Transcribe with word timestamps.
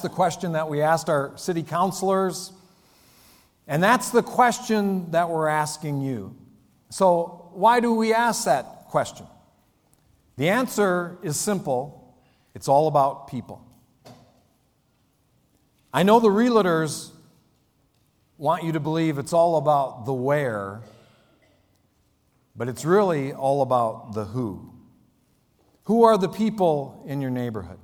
The 0.00 0.08
question 0.08 0.52
that 0.52 0.68
we 0.68 0.82
asked 0.82 1.08
our 1.08 1.36
city 1.36 1.62
councilors. 1.62 2.52
And 3.66 3.82
that's 3.82 4.10
the 4.10 4.22
question 4.22 5.10
that 5.12 5.30
we're 5.30 5.48
asking 5.48 6.00
you. 6.00 6.36
So, 6.90 7.50
why 7.52 7.80
do 7.80 7.94
we 7.94 8.12
ask 8.12 8.44
that 8.44 8.88
question? 8.88 9.26
The 10.36 10.48
answer 10.48 11.18
is 11.22 11.38
simple 11.38 12.16
it's 12.54 12.68
all 12.68 12.88
about 12.88 13.28
people. 13.28 13.64
I 15.92 16.02
know 16.02 16.20
the 16.20 16.28
realtors 16.28 17.10
want 18.38 18.64
you 18.64 18.72
to 18.72 18.80
believe 18.80 19.18
it's 19.18 19.32
all 19.32 19.56
about 19.56 20.06
the 20.06 20.12
where, 20.12 20.80
but 22.56 22.68
it's 22.68 22.84
really 22.84 23.32
all 23.32 23.62
about 23.62 24.14
the 24.14 24.24
who. 24.24 24.72
Who 25.84 26.04
are 26.04 26.16
the 26.16 26.28
people 26.28 27.04
in 27.06 27.20
your 27.20 27.30
neighborhood? 27.30 27.78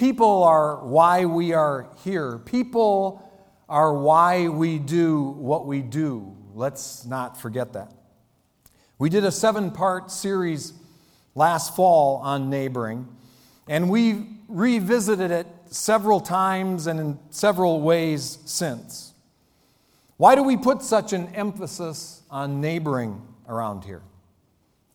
People 0.00 0.44
are 0.44 0.76
why 0.76 1.26
we 1.26 1.52
are 1.52 1.86
here. 2.04 2.38
People 2.38 3.22
are 3.68 3.92
why 3.92 4.48
we 4.48 4.78
do 4.78 5.20
what 5.22 5.66
we 5.66 5.82
do. 5.82 6.34
Let's 6.54 7.04
not 7.04 7.38
forget 7.38 7.74
that. 7.74 7.92
We 8.98 9.10
did 9.10 9.26
a 9.26 9.30
seven 9.30 9.70
part 9.70 10.10
series 10.10 10.72
last 11.34 11.76
fall 11.76 12.16
on 12.16 12.48
neighboring, 12.48 13.08
and 13.68 13.90
we 13.90 14.26
revisited 14.48 15.30
it 15.30 15.46
several 15.66 16.20
times 16.20 16.86
and 16.86 16.98
in 16.98 17.18
several 17.28 17.82
ways 17.82 18.38
since. 18.46 19.12
Why 20.16 20.34
do 20.34 20.42
we 20.42 20.56
put 20.56 20.80
such 20.80 21.12
an 21.12 21.26
emphasis 21.34 22.22
on 22.30 22.62
neighboring 22.62 23.20
around 23.46 23.84
here? 23.84 24.00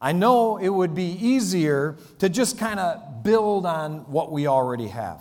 I 0.01 0.11
know 0.11 0.57
it 0.57 0.69
would 0.69 0.93
be 0.93 1.17
easier 1.19 1.97
to 2.19 2.29
just 2.29 2.57
kind 2.57 2.79
of 2.79 3.23
build 3.23 3.65
on 3.65 3.99
what 4.11 4.31
we 4.31 4.47
already 4.47 4.87
have. 4.87 5.19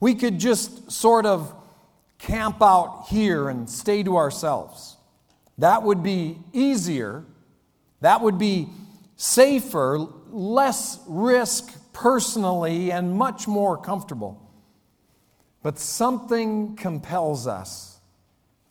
We 0.00 0.14
could 0.14 0.38
just 0.38 0.90
sort 0.90 1.26
of 1.26 1.54
camp 2.18 2.62
out 2.62 3.06
here 3.08 3.48
and 3.48 3.68
stay 3.68 4.02
to 4.02 4.16
ourselves. 4.16 4.96
That 5.58 5.82
would 5.82 6.02
be 6.02 6.38
easier. 6.52 7.24
That 8.00 8.20
would 8.22 8.38
be 8.38 8.68
safer, 9.16 9.98
less 10.30 10.98
risk 11.06 11.72
personally, 11.92 12.90
and 12.90 13.14
much 13.14 13.46
more 13.46 13.76
comfortable. 13.76 14.40
But 15.62 15.78
something 15.78 16.76
compels 16.76 17.46
us 17.46 18.00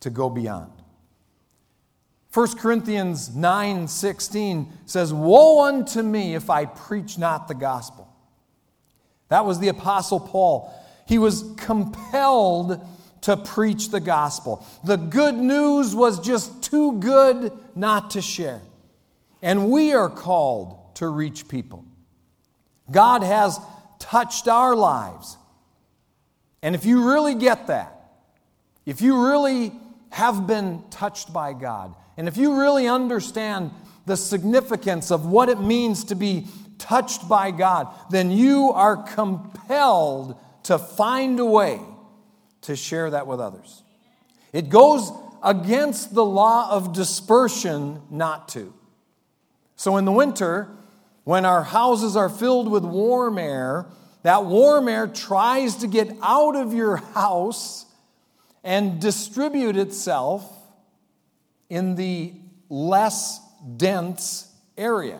to 0.02 0.09
go 0.09 0.30
beyond. 0.30 0.83
1 2.34 2.58
Corinthians 2.58 3.30
9:16 3.30 4.73
says, 4.88 5.14
"Woe 5.14 5.66
unto 5.66 6.02
me 6.02 6.34
if 6.34 6.50
I 6.50 6.66
preach 6.66 7.20
not 7.20 7.48
the 7.48 7.53
gospel." 7.53 8.08
That 9.30 9.45
was 9.45 9.59
the 9.59 9.67
apostle 9.67 10.20
Paul. 10.20 10.73
He 11.06 11.20
was 11.20 11.44
compelled 11.58 12.81
to 13.22 13.38
preach 13.38 13.90
the 13.90 14.00
gospel. 14.00 14.66
The 14.84 14.98
good 14.98 15.36
news 15.36 15.95
was 15.95 16.20
just 16.20 16.64
too 16.64 16.94
good 16.94 17.52
not 17.75 18.09
to 18.12 18.22
share. 18.22 18.62
And 19.44 19.70
we 19.70 19.94
are 19.94 20.09
called 20.09 20.95
to 20.95 21.08
reach 21.09 21.47
people. 21.47 21.86
God 22.90 23.22
has 23.22 23.59
touched 24.00 24.47
our 24.47 24.75
lives. 24.75 25.38
And 26.64 26.73
if 26.73 26.84
you 26.84 27.08
really 27.08 27.36
get 27.36 27.68
that, 27.68 28.16
if 28.88 29.02
you 29.02 29.23
really 29.23 29.80
have 30.09 30.47
been 30.47 30.84
touched 30.90 31.31
by 31.31 31.53
God, 31.53 31.95
and 32.17 32.28
if 32.28 32.38
you 32.38 32.59
really 32.59 32.88
understand 32.88 33.72
the 34.06 34.17
significance 34.17 35.11
of 35.11 35.25
what 35.25 35.50
it 35.50 35.59
means 35.59 36.03
to 36.06 36.16
be 36.16 36.47
touched 36.78 37.28
by 37.28 37.52
God, 37.52 37.88
then 38.09 38.31
you 38.31 38.72
are 38.72 38.97
compelled 38.97 40.38
to 40.64 40.78
find 40.78 41.39
a 41.39 41.45
way 41.45 41.80
to 42.61 42.75
share 42.75 43.09
that 43.09 43.28
with 43.28 43.39
others. 43.39 43.84
It 44.52 44.69
goes 44.69 45.11
against 45.41 46.14
the 46.14 46.25
law 46.25 46.69
of 46.69 46.94
dispersion 46.94 48.02
not 48.09 48.50
to. 48.50 48.73
So 49.75 49.97
in 49.97 50.06
the 50.06 50.12
winter, 50.12 50.69
when 51.23 51.46
our 51.46 51.63
houses 51.63 52.16
are 52.16 52.29
filled 52.29 52.69
with 52.69 52.84
warm 52.84 53.38
air, 53.38 53.88
that 54.23 54.46
warm 54.46 54.88
air 54.88 55.07
tries 55.07 55.78
to 55.78 55.88
get 55.88 56.16
out 56.22 56.56
of 56.56 56.73
your 56.73 56.97
house 56.97 57.85
and 58.63 59.02
distribute 59.02 59.75
itself 59.75 60.50
in 61.73 61.95
the 61.95 62.31
less 62.69 63.41
dense 63.78 64.47
area. 64.78 65.19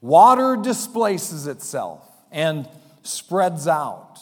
Water 0.00 0.56
displaces 0.56 1.48
itself 1.48 2.08
and 2.30 2.68
spreads 3.02 3.66
out. 3.66 4.20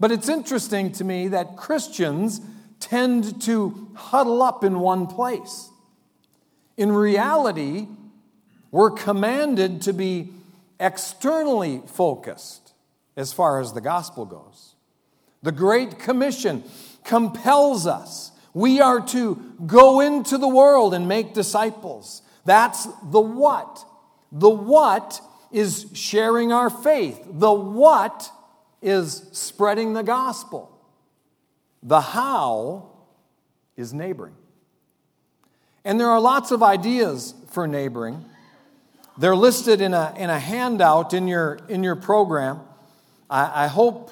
But 0.00 0.10
it's 0.10 0.30
interesting 0.30 0.92
to 0.92 1.04
me 1.04 1.28
that 1.28 1.58
Christians 1.58 2.40
tend 2.80 3.42
to 3.42 3.90
huddle 3.94 4.42
up 4.42 4.64
in 4.64 4.80
one 4.80 5.06
place. 5.06 5.68
In 6.78 6.90
reality, 6.90 7.86
we're 8.70 8.90
commanded 8.90 9.82
to 9.82 9.92
be 9.92 10.30
externally 10.80 11.82
focused 11.86 12.72
as 13.14 13.30
far 13.30 13.60
as 13.60 13.74
the 13.74 13.82
gospel 13.82 14.24
goes. 14.24 14.74
The 15.42 15.52
Great 15.52 15.98
Commission 15.98 16.64
compels 17.04 17.86
us. 17.86 18.32
We 18.54 18.80
are 18.80 19.00
to 19.08 19.34
go 19.66 20.00
into 20.00 20.38
the 20.38 20.48
world 20.48 20.94
and 20.94 21.08
make 21.08 21.34
disciples. 21.34 22.22
That's 22.44 22.86
the 23.02 23.20
what. 23.20 23.84
The 24.30 24.48
what 24.48 25.20
is 25.50 25.86
sharing 25.92 26.52
our 26.52 26.70
faith. 26.70 27.20
The 27.28 27.52
what 27.52 28.30
is 28.80 29.28
spreading 29.32 29.92
the 29.92 30.02
gospel. 30.02 30.70
The 31.82 32.00
how 32.00 32.90
is 33.76 33.92
neighboring. 33.92 34.36
And 35.84 36.00
there 36.00 36.08
are 36.08 36.20
lots 36.20 36.50
of 36.50 36.62
ideas 36.62 37.34
for 37.50 37.66
neighboring. 37.66 38.24
They're 39.18 39.36
listed 39.36 39.80
in 39.80 39.94
a, 39.94 40.14
in 40.16 40.30
a 40.30 40.38
handout 40.38 41.12
in 41.12 41.28
your, 41.28 41.58
in 41.68 41.82
your 41.82 41.96
program. 41.96 42.60
I, 43.28 43.64
I 43.64 43.66
hope 43.66 44.10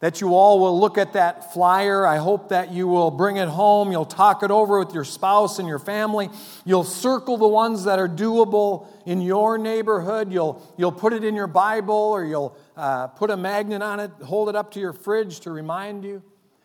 that 0.00 0.20
you 0.20 0.34
all 0.34 0.60
will 0.60 0.78
look 0.78 0.98
at 0.98 1.14
that 1.14 1.54
flyer. 1.54 2.06
I 2.06 2.18
hope 2.18 2.50
that 2.50 2.70
you 2.70 2.86
will 2.86 3.10
bring 3.10 3.38
it 3.38 3.48
home. 3.48 3.90
You'll 3.90 4.04
talk 4.04 4.42
it 4.42 4.50
over 4.50 4.78
with 4.78 4.92
your 4.92 5.04
spouse 5.04 5.58
and 5.58 5.66
your 5.66 5.78
family. 5.78 6.28
You'll 6.66 6.84
circle 6.84 7.38
the 7.38 7.48
ones 7.48 7.84
that 7.84 7.98
are 7.98 8.08
doable 8.08 8.88
in 9.06 9.22
your 9.22 9.56
neighborhood. 9.56 10.30
You'll, 10.30 10.62
you'll 10.76 10.92
put 10.92 11.14
it 11.14 11.24
in 11.24 11.34
your 11.34 11.46
Bible 11.46 11.94
or 11.94 12.24
you'll 12.24 12.56
uh, 12.76 13.06
put 13.06 13.30
a 13.30 13.36
magnet 13.38 13.80
on 13.80 14.00
it, 14.00 14.10
hold 14.22 14.50
it 14.50 14.56
up 14.56 14.72
to 14.72 14.80
your 14.80 14.92
fridge 14.92 15.40
to 15.40 15.50
remind 15.50 16.04
you. 16.04 16.22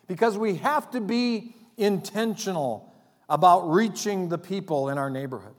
Because 0.07 0.37
we 0.37 0.55
have 0.55 0.91
to 0.91 0.99
be 0.99 1.55
intentional 1.77 2.93
about 3.29 3.71
reaching 3.71 4.27
the 4.27 4.37
people 4.37 4.89
in 4.89 4.97
our 4.97 5.09
neighborhood. 5.09 5.55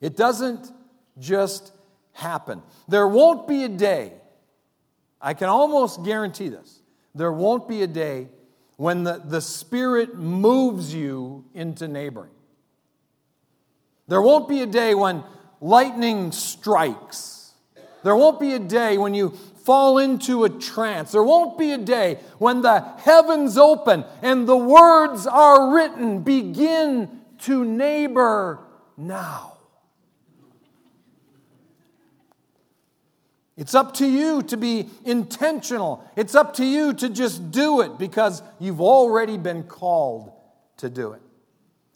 It 0.00 0.16
doesn't 0.16 0.70
just 1.18 1.72
happen. 2.12 2.62
There 2.86 3.08
won't 3.08 3.48
be 3.48 3.64
a 3.64 3.68
day, 3.68 4.12
I 5.20 5.34
can 5.34 5.48
almost 5.48 6.04
guarantee 6.04 6.50
this 6.50 6.82
there 7.14 7.32
won't 7.32 7.68
be 7.68 7.82
a 7.82 7.86
day 7.86 8.28
when 8.76 9.04
the, 9.04 9.22
the 9.24 9.40
Spirit 9.40 10.16
moves 10.16 10.92
you 10.92 11.44
into 11.54 11.86
neighboring. 11.86 12.30
There 14.08 14.20
won't 14.20 14.48
be 14.48 14.60
a 14.60 14.66
day 14.66 14.94
when 14.94 15.22
lightning 15.60 16.32
strikes. 16.32 17.52
There 18.02 18.16
won't 18.16 18.38
be 18.38 18.54
a 18.54 18.58
day 18.58 18.98
when 18.98 19.14
you 19.14 19.30
fall 19.64 19.98
into 19.98 20.44
a 20.44 20.50
trance. 20.50 21.12
There 21.12 21.22
won't 21.22 21.56
be 21.56 21.72
a 21.72 21.78
day 21.78 22.18
when 22.38 22.60
the 22.60 22.80
heavens 22.80 23.56
open 23.56 24.04
and 24.20 24.46
the 24.46 24.56
words 24.56 25.26
are 25.26 25.74
written 25.74 26.20
begin 26.20 27.20
to 27.40 27.64
neighbor 27.64 28.60
now. 28.96 29.53
It's 33.56 33.74
up 33.74 33.94
to 33.94 34.06
you 34.06 34.42
to 34.44 34.56
be 34.56 34.88
intentional. 35.04 36.04
It's 36.16 36.34
up 36.34 36.54
to 36.54 36.64
you 36.64 36.92
to 36.94 37.08
just 37.08 37.52
do 37.52 37.82
it 37.82 37.98
because 37.98 38.42
you've 38.58 38.80
already 38.80 39.38
been 39.38 39.62
called 39.62 40.32
to 40.78 40.90
do 40.90 41.12
it. 41.12 41.22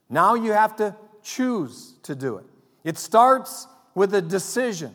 Now 0.08 0.34
you 0.34 0.52
have 0.52 0.76
to 0.76 0.94
choose 1.22 1.94
to 2.04 2.14
do 2.14 2.36
it. 2.36 2.44
It 2.84 2.96
starts 2.96 3.66
with 3.94 4.14
a 4.14 4.22
decision, 4.22 4.94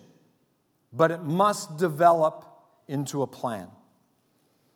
but 0.94 1.12
it 1.12 1.24
must 1.24 1.78
develop 1.78 2.46
into 2.88 3.22
a 3.22 3.28
plan. 3.28 3.68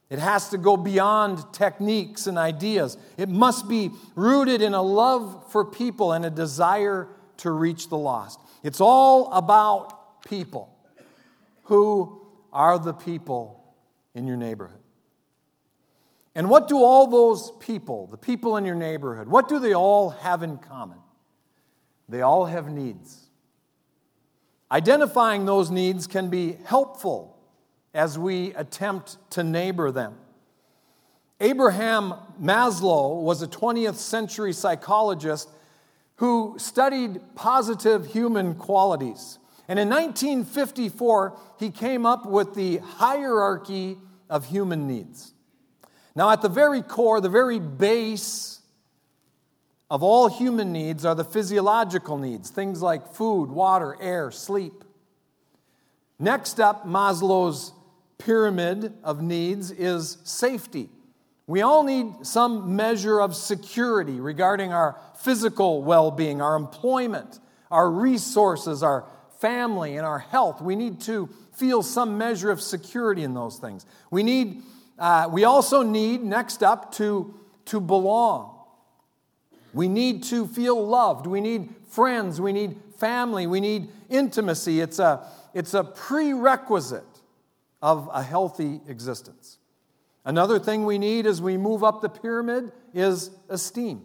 It 0.09 0.19
has 0.19 0.49
to 0.49 0.57
go 0.57 0.77
beyond 0.77 1.53
techniques 1.53 2.27
and 2.27 2.37
ideas. 2.37 2.97
It 3.17 3.29
must 3.29 3.67
be 3.67 3.91
rooted 4.15 4.61
in 4.61 4.73
a 4.73 4.81
love 4.81 5.51
for 5.51 5.65
people 5.65 6.13
and 6.13 6.25
a 6.25 6.29
desire 6.29 7.07
to 7.37 7.51
reach 7.51 7.89
the 7.89 7.97
lost. 7.97 8.39
It's 8.63 8.79
all 8.81 9.31
about 9.33 10.21
people. 10.23 10.76
Who 11.67 12.21
are 12.51 12.79
the 12.79 12.93
people 12.93 13.63
in 14.13 14.27
your 14.27 14.37
neighborhood? 14.37 14.79
And 16.33 16.49
what 16.49 16.67
do 16.67 16.77
all 16.77 17.07
those 17.07 17.51
people, 17.59 18.07
the 18.07 18.17
people 18.17 18.57
in 18.57 18.65
your 18.65 18.75
neighborhood, 18.75 19.27
what 19.27 19.49
do 19.49 19.59
they 19.59 19.73
all 19.73 20.11
have 20.11 20.43
in 20.43 20.57
common? 20.57 20.99
They 22.07 22.21
all 22.21 22.45
have 22.45 22.69
needs. 22.69 23.27
Identifying 24.71 25.45
those 25.45 25.71
needs 25.71 26.07
can 26.07 26.29
be 26.29 26.57
helpful 26.65 27.37
as 27.93 28.19
we 28.19 28.53
attempt 28.53 29.17
to 29.31 29.43
neighbor 29.43 29.91
them. 29.91 30.15
Abraham 31.39 32.13
Maslow 32.41 33.21
was 33.21 33.41
a 33.41 33.47
20th 33.47 33.95
century 33.95 34.53
psychologist 34.53 35.49
who 36.15 36.55
studied 36.57 37.19
positive 37.35 38.05
human 38.07 38.55
qualities. 38.55 39.39
And 39.67 39.79
in 39.79 39.89
1954, 39.89 41.37
he 41.59 41.71
came 41.71 42.05
up 42.05 42.25
with 42.25 42.53
the 42.55 42.77
hierarchy 42.77 43.97
of 44.29 44.45
human 44.45 44.87
needs. 44.87 45.33
Now, 46.15 46.29
at 46.29 46.41
the 46.41 46.49
very 46.49 46.81
core, 46.81 47.21
the 47.21 47.29
very 47.29 47.59
base 47.59 48.61
of 49.89 50.03
all 50.03 50.29
human 50.29 50.71
needs 50.71 51.05
are 51.05 51.15
the 51.15 51.23
physiological 51.23 52.17
needs, 52.17 52.49
things 52.49 52.81
like 52.81 53.13
food, 53.13 53.49
water, 53.49 53.97
air, 54.01 54.31
sleep. 54.31 54.83
Next 56.19 56.59
up, 56.59 56.85
Maslow's 56.85 57.71
pyramid 58.17 58.93
of 59.03 59.21
needs 59.21 59.71
is 59.71 60.17
safety. 60.23 60.89
We 61.45 61.61
all 61.61 61.83
need 61.83 62.25
some 62.25 62.75
measure 62.75 63.21
of 63.21 63.35
security 63.35 64.19
regarding 64.19 64.73
our 64.73 64.99
physical 65.19 65.81
well 65.81 66.11
being, 66.11 66.41
our 66.41 66.55
employment, 66.55 67.39
our 67.71 67.89
resources, 67.89 68.83
our 68.83 69.05
family, 69.39 69.97
and 69.97 70.05
our 70.05 70.19
health. 70.19 70.61
We 70.61 70.75
need 70.75 71.01
to 71.01 71.29
feel 71.53 71.83
some 71.83 72.17
measure 72.17 72.51
of 72.51 72.61
security 72.61 73.23
in 73.23 73.33
those 73.33 73.57
things. 73.57 73.85
We, 74.11 74.23
need, 74.23 74.61
uh, 74.97 75.29
we 75.31 75.43
also 75.43 75.83
need, 75.83 76.23
next 76.23 76.63
up, 76.63 76.93
to, 76.95 77.33
to 77.65 77.79
belong. 77.79 78.53
We 79.73 79.87
need 79.87 80.23
to 80.25 80.47
feel 80.47 80.85
loved. 80.85 81.27
We 81.27 81.41
need 81.41 81.73
friends. 81.89 82.41
We 82.41 82.53
need 82.53 82.77
family. 82.97 83.47
We 83.47 83.59
need 83.59 83.89
intimacy. 84.09 84.81
It's 84.81 84.99
a, 84.99 85.27
it's 85.53 85.73
a 85.73 85.83
prerequisite 85.83 87.03
of 87.81 88.09
a 88.11 88.23
healthy 88.23 88.81
existence. 88.87 89.57
Another 90.25 90.59
thing 90.59 90.85
we 90.85 90.97
need 90.97 91.25
as 91.25 91.41
we 91.41 91.57
move 91.57 91.83
up 91.83 92.01
the 92.01 92.09
pyramid 92.09 92.71
is 92.93 93.29
esteem. 93.49 94.01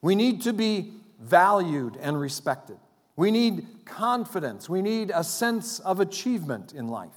We 0.00 0.14
need 0.14 0.42
to 0.42 0.52
be 0.52 0.94
valued 1.20 1.96
and 2.00 2.20
respected. 2.20 2.78
We 3.22 3.30
need 3.30 3.84
confidence. 3.84 4.68
We 4.68 4.82
need 4.82 5.12
a 5.14 5.22
sense 5.22 5.78
of 5.78 6.00
achievement 6.00 6.72
in 6.72 6.88
life. 6.88 7.14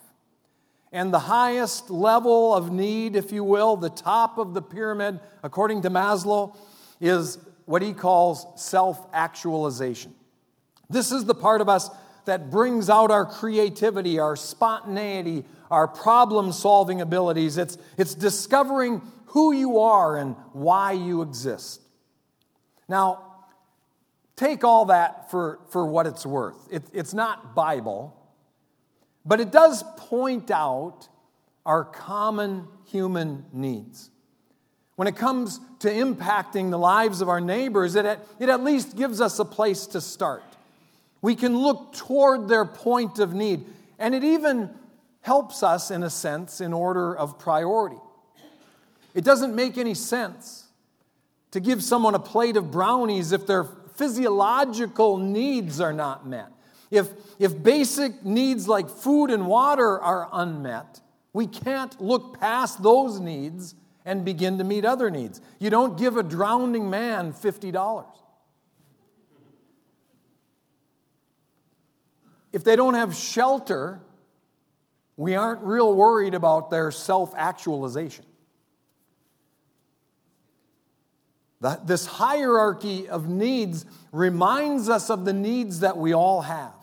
And 0.92 1.12
the 1.12 1.18
highest 1.18 1.90
level 1.90 2.54
of 2.54 2.72
need, 2.72 3.16
if 3.16 3.32
you 3.32 3.44
will, 3.44 3.76
the 3.76 3.90
top 3.90 4.38
of 4.38 4.54
the 4.54 4.62
pyramid, 4.62 5.20
according 5.42 5.82
to 5.82 5.90
Maslow, 5.90 6.56
is 7.02 7.40
what 7.66 7.82
he 7.82 7.92
calls 7.92 8.46
self 8.56 9.04
actualization. 9.14 10.14
This 10.92 11.12
is 11.12 11.26
the 11.26 11.34
part 11.34 11.60
of 11.60 11.70
us 11.70 11.90
that 12.26 12.52
brings 12.52 12.88
out 12.88 13.10
our 13.10 13.26
creativity, 13.26 14.20
our 14.20 14.36
spontaneity, 14.36 15.44
our 15.72 15.88
problem 15.88 16.52
solving 16.52 17.02
abilities. 17.02 17.58
It's, 17.58 17.80
it's 17.98 18.14
discovering 18.14 19.02
who 19.30 19.54
you 19.54 19.80
are 19.80 20.18
and 20.18 20.36
why 20.54 20.92
you 20.92 21.24
exist. 21.24 21.82
Now, 22.88 23.25
take 24.36 24.64
all 24.64 24.86
that 24.86 25.32
for, 25.32 25.60
for 25.70 25.86
what 25.86 26.08
it's 26.08 26.26
worth. 26.26 26.58
It, 26.72 26.84
it's 26.94 27.14
not 27.14 27.56
Bible, 27.56 28.16
but 29.26 29.40
it 29.40 29.52
does 29.52 29.84
point 29.98 30.52
out 30.52 31.08
our 31.66 31.84
common 31.84 32.68
human 32.86 33.46
needs. 33.52 34.12
When 34.96 35.08
it 35.08 35.16
comes 35.16 35.60
to 35.80 35.90
impacting 35.90 36.72
the 36.72 36.78
lives 36.78 37.22
of 37.22 37.28
our 37.28 37.42
neighbors, 37.42 37.96
it, 37.96 38.06
it 38.40 38.50
at 38.50 38.64
least 38.64 38.96
gives 38.96 39.20
us 39.20 39.40
a 39.40 39.46
place 39.46 39.88
to 39.88 40.02
start. 40.02 40.44
We 41.22 41.36
can 41.36 41.58
look 41.58 41.94
toward 41.94 42.48
their 42.48 42.66
point 42.66 43.20
of 43.20 43.34
need, 43.34 43.66
and 44.00 44.14
it 44.14 44.24
even 44.24 44.70
helps 45.22 45.64
us, 45.64 45.90
in 45.92 46.04
a 46.04 46.10
sense, 46.10 46.62
in 46.62 46.72
order 46.72 47.16
of 47.16 47.40
priority. 47.40 47.98
It 49.16 49.24
doesn't 49.24 49.56
make 49.56 49.78
any 49.78 49.96
sense 49.96 50.66
to 51.52 51.60
give 51.60 51.84
someone 51.84 52.16
a 52.16 52.20
plate 52.20 52.58
of 52.58 52.70
brownies 52.70 53.32
if 53.32 53.48
their 53.48 53.64
physiological 53.96 55.18
needs 55.18 55.80
are 55.80 55.94
not 55.94 56.28
met. 56.28 56.52
If, 56.92 57.10
if 57.40 57.62
basic 57.62 58.24
needs 58.24 58.68
like 58.68 58.90
food 58.90 59.32
and 59.32 59.48
water 59.48 60.00
are 60.00 60.30
unmet, 60.32 61.02
we 61.34 61.48
can't 61.48 62.00
look 62.00 62.40
past 62.40 62.82
those 62.82 63.20
needs 63.20 63.76
and 64.06 64.24
begin 64.24 64.60
to 64.60 64.64
meet 64.64 64.86
other 64.86 65.10
needs. 65.10 65.42
You 65.60 65.70
don't 65.70 65.98
give 65.98 66.16
a 66.16 66.24
drowning 66.24 66.90
man 66.90 67.34
$50. 67.34 68.06
If 72.54 72.64
they 72.64 72.78
don't 72.78 72.94
have 72.94 73.14
shelter, 73.14 74.00
we 75.18 75.36
aren't 75.36 75.62
real 75.62 75.94
worried 75.94 76.34
about 76.34 76.70
their 76.70 76.92
self 76.92 77.34
actualization. 77.36 78.26
This 81.86 82.06
hierarchy 82.06 83.08
of 83.08 83.28
needs 83.28 83.86
reminds 84.12 84.90
us 84.90 85.10
of 85.10 85.26
the 85.26 85.34
needs 85.34 85.80
that 85.80 85.98
we 85.98 86.14
all 86.14 86.42
have, 86.42 86.74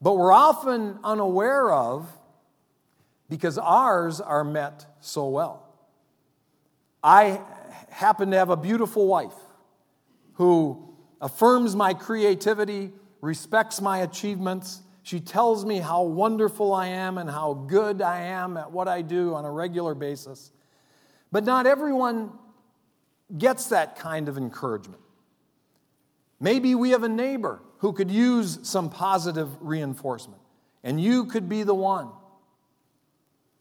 but 0.00 0.14
we're 0.14 0.32
often 0.32 0.98
unaware 1.04 1.70
of 1.70 2.08
because 3.28 3.58
ours 3.58 4.20
are 4.20 4.44
met 4.44 4.86
so 5.00 5.28
well. 5.28 5.64
I 7.02 7.40
happen 7.90 8.30
to 8.32 8.36
have 8.36 8.50
a 8.50 8.56
beautiful 8.56 9.06
wife 9.06 9.34
who 10.34 10.94
affirms 11.20 11.74
my 11.76 11.94
creativity, 11.94 12.92
respects 13.20 13.80
my 13.80 13.98
achievements, 13.98 14.82
she 15.08 15.20
tells 15.20 15.64
me 15.64 15.78
how 15.78 16.02
wonderful 16.02 16.74
I 16.74 16.88
am 16.88 17.16
and 17.16 17.30
how 17.30 17.54
good 17.54 18.02
I 18.02 18.20
am 18.24 18.58
at 18.58 18.70
what 18.70 18.88
I 18.88 19.00
do 19.00 19.34
on 19.34 19.46
a 19.46 19.50
regular 19.50 19.94
basis. 19.94 20.52
But 21.32 21.44
not 21.44 21.66
everyone 21.66 22.30
gets 23.36 23.66
that 23.66 23.98
kind 23.98 24.28
of 24.28 24.38
encouragement. 24.38 25.00
Maybe 26.40 26.74
we 26.74 26.90
have 26.90 27.02
a 27.02 27.08
neighbor 27.08 27.60
who 27.78 27.92
could 27.92 28.10
use 28.10 28.60
some 28.62 28.90
positive 28.90 29.50
reinforcement, 29.60 30.40
and 30.82 31.00
you 31.00 31.26
could 31.26 31.48
be 31.48 31.62
the 31.62 31.74
one 31.74 32.08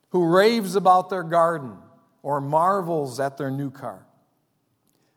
who 0.10 0.26
raves 0.26 0.76
about 0.76 1.10
their 1.10 1.24
garden 1.24 1.78
or 2.24 2.40
marvels 2.40 3.20
at 3.20 3.38
their 3.38 3.52
new 3.52 3.70
car. 3.70 4.06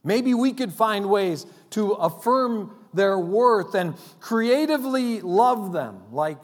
Maybe 0.02 0.34
we 0.34 0.52
could 0.52 0.72
find 0.72 1.08
ways 1.08 1.46
to 1.70 1.92
affirm 1.92 2.74
their 2.92 3.18
worth 3.18 3.74
and 3.74 3.94
creatively 4.18 5.20
love 5.20 5.72
them 5.72 6.02
like 6.10 6.38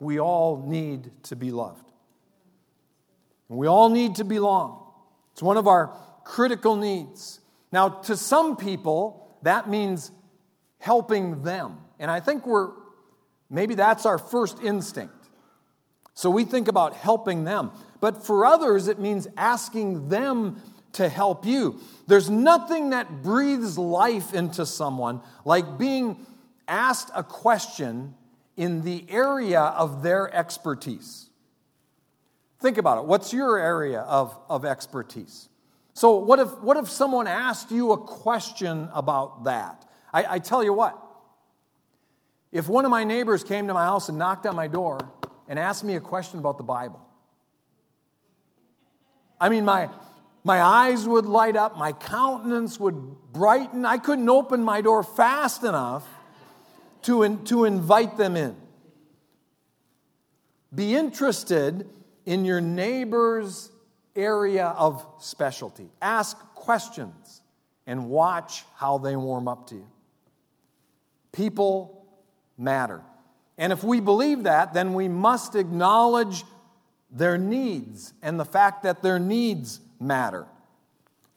we 0.00 0.18
all 0.18 0.64
need 0.66 1.10
to 1.24 1.36
be 1.36 1.50
loved. 1.50 1.90
We 3.48 3.66
all 3.66 3.90
need 3.90 4.16
to 4.16 4.24
belong. 4.24 4.82
It's 5.32 5.42
one 5.42 5.58
of 5.58 5.68
our 5.68 5.94
critical 6.24 6.76
needs. 6.76 7.40
Now, 7.72 7.88
to 7.88 8.16
some 8.16 8.56
people, 8.56 9.36
that 9.42 9.68
means 9.68 10.10
helping 10.78 11.42
them. 11.42 11.78
And 11.98 12.10
I 12.10 12.20
think 12.20 12.46
we're, 12.46 12.70
maybe 13.48 13.74
that's 13.74 14.04
our 14.04 14.18
first 14.18 14.62
instinct. 14.62 15.14
So 16.14 16.28
we 16.28 16.44
think 16.44 16.68
about 16.68 16.94
helping 16.94 17.44
them. 17.44 17.70
But 18.00 18.26
for 18.26 18.44
others, 18.44 18.88
it 18.88 18.98
means 18.98 19.26
asking 19.36 20.08
them 20.10 20.60
to 20.92 21.08
help 21.08 21.46
you. 21.46 21.80
There's 22.06 22.28
nothing 22.28 22.90
that 22.90 23.22
breathes 23.22 23.78
life 23.78 24.34
into 24.34 24.66
someone 24.66 25.22
like 25.44 25.78
being 25.78 26.26
asked 26.68 27.10
a 27.14 27.22
question 27.22 28.14
in 28.56 28.82
the 28.82 29.06
area 29.08 29.60
of 29.60 30.02
their 30.02 30.32
expertise. 30.34 31.30
Think 32.60 32.76
about 32.76 32.98
it. 32.98 33.04
What's 33.06 33.32
your 33.32 33.58
area 33.58 34.00
of, 34.00 34.38
of 34.48 34.64
expertise? 34.66 35.48
So, 35.94 36.16
what 36.16 36.38
if, 36.38 36.58
what 36.60 36.76
if 36.76 36.88
someone 36.88 37.26
asked 37.26 37.70
you 37.70 37.92
a 37.92 37.98
question 37.98 38.88
about 38.94 39.44
that? 39.44 39.86
I, 40.12 40.34
I 40.34 40.38
tell 40.38 40.64
you 40.64 40.72
what, 40.72 40.98
if 42.50 42.68
one 42.68 42.84
of 42.84 42.90
my 42.90 43.04
neighbors 43.04 43.44
came 43.44 43.66
to 43.68 43.74
my 43.74 43.84
house 43.84 44.08
and 44.08 44.18
knocked 44.18 44.46
on 44.46 44.56
my 44.56 44.68
door 44.68 44.98
and 45.48 45.58
asked 45.58 45.84
me 45.84 45.96
a 45.96 46.00
question 46.00 46.38
about 46.38 46.56
the 46.56 46.64
Bible, 46.64 47.00
I 49.40 49.48
mean, 49.48 49.64
my, 49.64 49.90
my 50.44 50.62
eyes 50.62 51.06
would 51.06 51.26
light 51.26 51.56
up, 51.56 51.76
my 51.76 51.92
countenance 51.92 52.78
would 52.78 53.32
brighten. 53.32 53.84
I 53.84 53.98
couldn't 53.98 54.28
open 54.28 54.62
my 54.62 54.80
door 54.80 55.02
fast 55.02 55.64
enough 55.64 56.06
to, 57.02 57.24
in, 57.24 57.44
to 57.46 57.64
invite 57.64 58.16
them 58.16 58.36
in. 58.36 58.56
Be 60.74 60.94
interested 60.94 61.90
in 62.24 62.44
your 62.44 62.60
neighbor's 62.60 63.71
area 64.14 64.66
of 64.66 65.04
specialty. 65.20 65.88
Ask 66.00 66.36
questions 66.54 67.42
and 67.86 68.08
watch 68.08 68.64
how 68.76 68.98
they 68.98 69.16
warm 69.16 69.48
up 69.48 69.68
to 69.68 69.76
you. 69.76 69.88
People 71.32 72.06
matter. 72.58 73.02
And 73.58 73.72
if 73.72 73.82
we 73.82 74.00
believe 74.00 74.44
that, 74.44 74.74
then 74.74 74.94
we 74.94 75.08
must 75.08 75.54
acknowledge 75.54 76.44
their 77.10 77.36
needs 77.36 78.14
and 78.22 78.38
the 78.40 78.44
fact 78.44 78.82
that 78.84 79.02
their 79.02 79.18
needs 79.18 79.80
matter. 80.00 80.46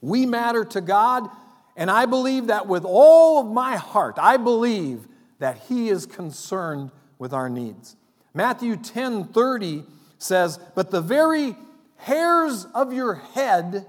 We 0.01 0.25
matter 0.25 0.63
to 0.65 0.81
God, 0.81 1.29
and 1.75 1.91
I 1.91 2.05
believe 2.05 2.47
that 2.47 2.67
with 2.67 2.85
all 2.85 3.41
of 3.41 3.47
my 3.47 3.75
heart, 3.75 4.15
I 4.17 4.37
believe 4.37 5.07
that 5.39 5.57
He 5.67 5.89
is 5.89 6.05
concerned 6.05 6.91
with 7.17 7.33
our 7.33 7.49
needs. 7.49 7.95
Matthew 8.33 8.75
10 8.75 9.25
30 9.25 9.83
says, 10.17 10.59
But 10.75 10.91
the 10.91 11.01
very 11.01 11.55
hairs 11.97 12.65
of 12.73 12.93
your 12.93 13.15
head 13.15 13.85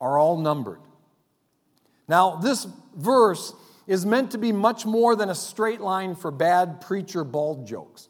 are 0.00 0.18
all 0.18 0.38
numbered. 0.38 0.80
Now, 2.08 2.36
this 2.36 2.66
verse 2.96 3.54
is 3.86 4.04
meant 4.04 4.32
to 4.32 4.38
be 4.38 4.52
much 4.52 4.84
more 4.84 5.16
than 5.16 5.28
a 5.28 5.34
straight 5.34 5.80
line 5.80 6.14
for 6.14 6.30
bad 6.30 6.80
preacher 6.80 7.24
bald 7.24 7.66
jokes. 7.66 8.08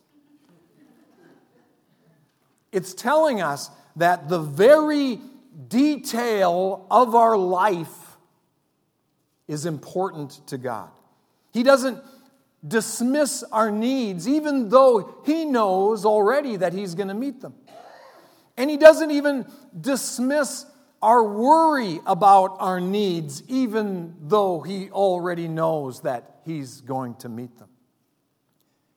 It's 2.72 2.94
telling 2.94 3.42
us 3.42 3.70
that 3.96 4.28
the 4.28 4.40
very 4.40 5.20
detail 5.68 6.86
of 6.90 7.14
our 7.14 7.36
life 7.36 8.16
is 9.46 9.66
important 9.66 10.46
to 10.46 10.56
God. 10.56 10.88
He 11.52 11.62
doesn't 11.62 12.02
dismiss 12.66 13.42
our 13.52 13.70
needs, 13.70 14.26
even 14.26 14.70
though 14.70 15.22
He 15.26 15.44
knows 15.44 16.06
already 16.06 16.56
that 16.56 16.72
He's 16.72 16.94
going 16.94 17.08
to 17.08 17.14
meet 17.14 17.40
them. 17.40 17.54
And 18.56 18.70
He 18.70 18.76
doesn't 18.76 19.10
even 19.10 19.46
dismiss 19.78 20.66
our 21.00 21.24
worry 21.24 22.00
about 22.06 22.56
our 22.60 22.80
needs, 22.80 23.42
even 23.48 24.14
though 24.20 24.60
He 24.60 24.90
already 24.90 25.48
knows 25.48 26.02
that 26.02 26.40
He's 26.44 26.80
going 26.80 27.16
to 27.16 27.28
meet 27.28 27.58
them. 27.58 27.68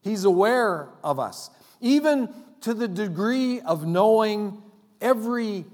He's 0.00 0.24
aware 0.24 0.90
of 1.02 1.18
us, 1.18 1.50
even 1.80 2.32
to 2.60 2.74
the 2.74 2.88
degree 2.88 3.60
of 3.60 3.86
knowing 3.86 4.62
every 5.00 5.64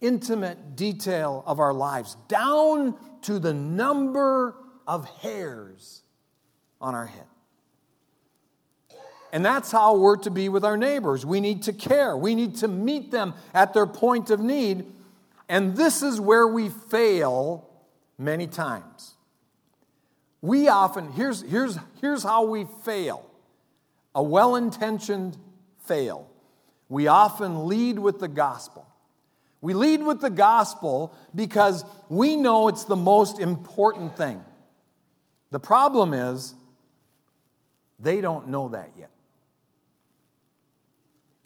intimate 0.00 0.76
detail 0.76 1.42
of 1.46 1.58
our 1.58 1.72
lives, 1.72 2.16
down 2.28 2.94
to 3.22 3.38
the 3.38 3.54
number 3.54 4.54
of 4.86 5.08
hairs 5.20 6.02
on 6.80 6.94
our 6.94 7.06
head. 7.06 7.26
And 9.32 9.44
that's 9.44 9.70
how 9.70 9.96
we're 9.96 10.16
to 10.18 10.30
be 10.30 10.48
with 10.48 10.64
our 10.64 10.76
neighbors. 10.76 11.26
We 11.26 11.40
need 11.40 11.64
to 11.64 11.72
care, 11.72 12.16
we 12.16 12.34
need 12.34 12.56
to 12.56 12.68
meet 12.68 13.10
them 13.10 13.34
at 13.54 13.74
their 13.74 13.86
point 13.86 14.30
of 14.30 14.40
need. 14.40 14.86
And 15.48 15.76
this 15.76 16.02
is 16.02 16.20
where 16.20 16.46
we 16.46 16.68
fail 16.68 17.68
many 18.18 18.46
times. 18.46 19.14
We 20.40 20.68
often, 20.68 21.12
here's, 21.12 21.42
here's, 21.42 21.78
here's 22.00 22.22
how 22.22 22.44
we 22.44 22.66
fail 22.84 23.24
a 24.14 24.22
well 24.22 24.56
intentioned 24.56 25.36
fail. 25.86 26.28
We 26.88 27.06
often 27.06 27.66
lead 27.66 27.98
with 27.98 28.18
the 28.18 28.28
gospel. 28.28 28.86
We 29.60 29.74
lead 29.74 30.02
with 30.02 30.20
the 30.20 30.30
gospel 30.30 31.14
because 31.34 31.84
we 32.08 32.36
know 32.36 32.68
it's 32.68 32.84
the 32.84 32.96
most 32.96 33.38
important 33.38 34.16
thing. 34.16 34.42
The 35.50 35.60
problem 35.60 36.14
is, 36.14 36.54
they 37.98 38.20
don't 38.20 38.48
know 38.48 38.68
that 38.68 38.90
yet. 38.98 39.10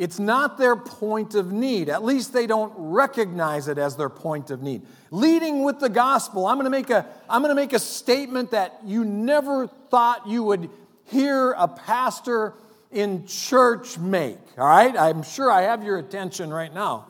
It's 0.02 0.18
not 0.18 0.58
their 0.58 0.74
point 0.74 1.36
of 1.36 1.52
need. 1.52 1.88
At 1.88 2.02
least 2.02 2.32
they 2.32 2.48
don't 2.48 2.72
recognize 2.76 3.68
it 3.68 3.78
as 3.78 3.94
their 3.94 4.08
point 4.08 4.50
of 4.50 4.60
need. 4.60 4.82
Leading 5.12 5.62
with 5.62 5.78
the 5.78 5.88
gospel, 5.88 6.44
I'm 6.44 6.56
going 6.56 6.64
to 6.64 6.70
make 6.70 6.90
a, 6.90 7.06
I'm 7.30 7.40
going 7.40 7.54
to 7.54 7.54
make 7.54 7.72
a 7.72 7.78
statement 7.78 8.50
that 8.50 8.80
you 8.84 9.04
never 9.04 9.68
thought 9.68 10.26
you 10.26 10.42
would 10.42 10.70
hear 11.04 11.52
a 11.52 11.68
pastor 11.68 12.54
in 12.90 13.28
church 13.28 13.96
make. 13.96 14.38
All 14.58 14.66
right? 14.66 14.96
I'm 14.96 15.22
sure 15.22 15.48
I 15.48 15.62
have 15.62 15.84
your 15.84 15.98
attention 15.98 16.52
right 16.52 16.74
now. 16.74 17.06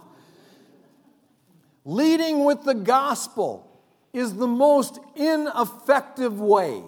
Leading 1.87 2.45
with 2.45 2.63
the 2.63 2.75
gospel 2.75 3.67
is 4.13 4.35
the 4.35 4.47
most 4.47 4.99
ineffective 5.17 6.39
way 6.39 6.83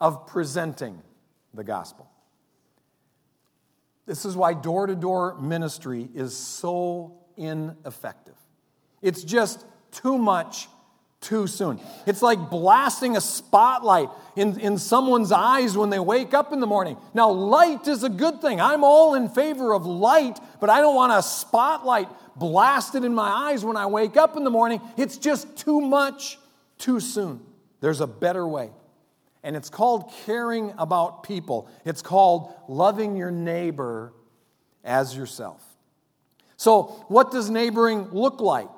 of 0.00 0.26
presenting 0.26 1.02
the 1.52 1.64
gospel. 1.64 2.08
This 4.06 4.24
is 4.24 4.36
why 4.36 4.54
door 4.54 4.86
to 4.86 4.96
door 4.96 5.36
ministry 5.40 6.08
is 6.14 6.36
so 6.36 7.18
ineffective. 7.36 8.34
It's 9.00 9.22
just 9.22 9.64
too 9.90 10.18
much 10.18 10.68
too 11.20 11.46
soon. 11.46 11.80
It's 12.04 12.20
like 12.20 12.50
blasting 12.50 13.16
a 13.16 13.20
spotlight 13.20 14.08
in, 14.34 14.58
in 14.58 14.76
someone's 14.76 15.30
eyes 15.30 15.76
when 15.76 15.88
they 15.88 16.00
wake 16.00 16.34
up 16.34 16.52
in 16.52 16.58
the 16.58 16.66
morning. 16.66 16.96
Now, 17.14 17.30
light 17.30 17.86
is 17.86 18.02
a 18.02 18.08
good 18.08 18.40
thing. 18.40 18.60
I'm 18.60 18.82
all 18.82 19.14
in 19.14 19.28
favor 19.28 19.72
of 19.72 19.86
light, 19.86 20.38
but 20.60 20.68
I 20.68 20.80
don't 20.80 20.96
want 20.96 21.12
a 21.12 21.22
spotlight 21.22 22.08
blasted 22.36 23.04
in 23.04 23.14
my 23.14 23.28
eyes 23.28 23.64
when 23.64 23.76
I 23.76 23.86
wake 23.86 24.16
up 24.16 24.36
in 24.36 24.42
the 24.42 24.50
morning. 24.50 24.80
It's 24.96 25.16
just 25.16 25.56
too 25.56 25.80
much 25.80 26.38
too 26.76 26.98
soon. 26.98 27.40
There's 27.80 28.00
a 28.00 28.06
better 28.06 28.46
way. 28.46 28.70
And 29.44 29.56
it's 29.56 29.70
called 29.70 30.12
caring 30.24 30.72
about 30.78 31.22
people, 31.24 31.68
it's 31.84 32.02
called 32.02 32.52
loving 32.68 33.16
your 33.16 33.30
neighbor 33.30 34.12
as 34.84 35.16
yourself. 35.16 35.62
So, 36.56 37.04
what 37.08 37.32
does 37.32 37.50
neighboring 37.50 38.10
look 38.10 38.40
like? 38.40 38.68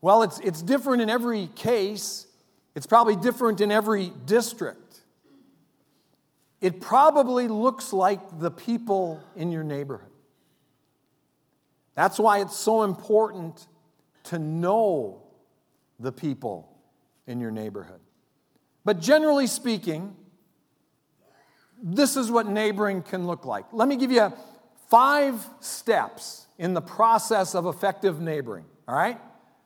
Well, 0.00 0.22
it's, 0.22 0.38
it's 0.40 0.62
different 0.62 1.02
in 1.02 1.10
every 1.10 1.48
case. 1.56 2.26
It's 2.74 2.86
probably 2.86 3.16
different 3.16 3.60
in 3.60 3.72
every 3.72 4.12
district. 4.24 5.00
It 6.60 6.80
probably 6.80 7.48
looks 7.48 7.92
like 7.92 8.38
the 8.38 8.50
people 8.50 9.20
in 9.34 9.52
your 9.52 9.64
neighborhood. 9.64 10.10
That's 11.94 12.18
why 12.18 12.40
it's 12.40 12.56
so 12.56 12.82
important 12.82 13.66
to 14.24 14.38
know 14.38 15.22
the 15.98 16.12
people 16.12 16.68
in 17.26 17.40
your 17.40 17.50
neighborhood. 17.50 18.00
But 18.86 19.00
generally 19.00 19.48
speaking, 19.48 20.14
this 21.82 22.16
is 22.16 22.30
what 22.30 22.46
neighboring 22.46 23.02
can 23.02 23.26
look 23.26 23.44
like. 23.44 23.64
Let 23.72 23.88
me 23.88 23.96
give 23.96 24.12
you 24.12 24.32
five 24.88 25.44
steps 25.58 26.46
in 26.56 26.72
the 26.72 26.80
process 26.80 27.56
of 27.56 27.66
effective 27.66 28.20
neighboring, 28.20 28.64
all 28.86 28.94
right? 28.94 29.18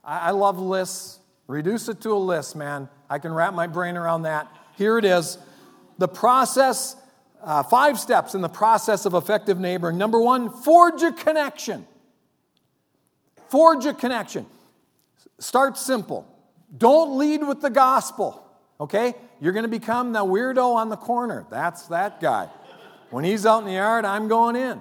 I 0.03 0.31
love 0.31 0.59
lists. 0.59 1.21
Reduce 1.49 1.91
it 1.91 2.01
to 2.01 2.15
a 2.15 2.17
list, 2.17 2.57
man. 2.57 2.89
I 3.11 3.19
can 3.19 3.35
wrap 3.35 3.53
my 3.53 3.67
brain 3.67 3.99
around 3.99 4.23
that. 4.23 4.51
Here 4.79 4.97
it 4.97 5.05
is. 5.05 5.37
The 5.99 6.09
process, 6.09 6.97
uh, 7.43 7.63
five 7.63 8.01
steps 8.01 8.35
in 8.35 8.41
the 8.41 8.49
process 8.49 9.05
of 9.05 9.13
effective 9.13 9.61
neighboring. 9.61 9.99
Number 9.99 10.19
one, 10.19 10.49
forge 10.49 11.03
a 11.03 11.13
connection. 11.13 11.87
Forge 13.51 13.85
a 13.85 13.93
connection. 13.93 14.47
Start 15.39 15.77
simple. 15.77 16.27
Don't 16.75 17.19
lead 17.19 17.47
with 17.47 17.61
the 17.61 17.69
gospel, 17.69 18.47
okay? 18.81 19.15
You're 19.41 19.53
going 19.53 19.65
to 19.65 19.69
become 19.69 20.13
the 20.13 20.25
weirdo 20.25 20.75
on 20.75 20.89
the 20.89 20.97
corner. 20.97 21.47
That's 21.51 21.87
that 21.89 22.21
guy. 22.21 22.49
When 23.11 23.25
he's 23.25 23.45
out 23.45 23.61
in 23.61 23.67
the 23.67 23.75
yard, 23.75 24.05
I'm 24.05 24.29
going 24.29 24.57
in. 24.57 24.81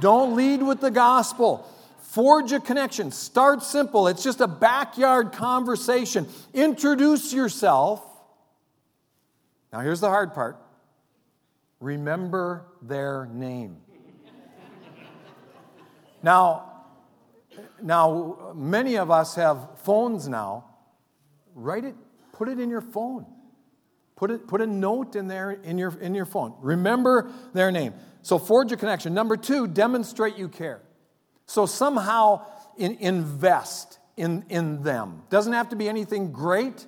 Don't 0.00 0.36
lead 0.36 0.62
with 0.62 0.80
the 0.80 0.90
gospel. 0.90 1.68
Forge 2.02 2.52
a 2.52 2.60
connection. 2.60 3.10
Start 3.10 3.62
simple. 3.62 4.08
It's 4.08 4.22
just 4.22 4.40
a 4.40 4.48
backyard 4.48 5.32
conversation. 5.32 6.28
Introduce 6.52 7.32
yourself. 7.32 8.04
Now, 9.72 9.80
here's 9.80 10.00
the 10.00 10.08
hard 10.08 10.34
part 10.34 10.58
remember 11.80 12.66
their 12.80 13.28
name. 13.32 13.78
now, 16.22 16.84
now, 17.82 18.52
many 18.54 18.96
of 18.96 19.10
us 19.10 19.34
have 19.34 19.80
phones 19.80 20.28
now. 20.28 20.64
Write 21.54 21.84
it, 21.84 21.96
put 22.32 22.48
it 22.48 22.58
in 22.58 22.70
your 22.70 22.80
phone. 22.80 23.26
Put, 24.16 24.30
it, 24.30 24.46
put 24.46 24.60
a 24.60 24.66
note 24.66 25.16
in 25.16 25.28
there 25.28 25.50
in 25.50 25.78
your, 25.78 25.98
in 26.00 26.14
your 26.14 26.26
phone. 26.26 26.54
Remember 26.60 27.30
their 27.52 27.70
name. 27.70 27.94
So 28.22 28.38
forge 28.38 28.70
a 28.72 28.76
connection. 28.76 29.14
Number 29.14 29.36
two, 29.36 29.66
demonstrate 29.66 30.36
you 30.36 30.48
care. 30.48 30.80
So 31.46 31.66
somehow 31.66 32.46
in, 32.76 32.96
invest 33.00 33.98
in, 34.16 34.44
in 34.48 34.82
them. 34.82 35.22
Doesn't 35.28 35.52
have 35.52 35.70
to 35.70 35.76
be 35.76 35.88
anything 35.88 36.32
great. 36.32 36.86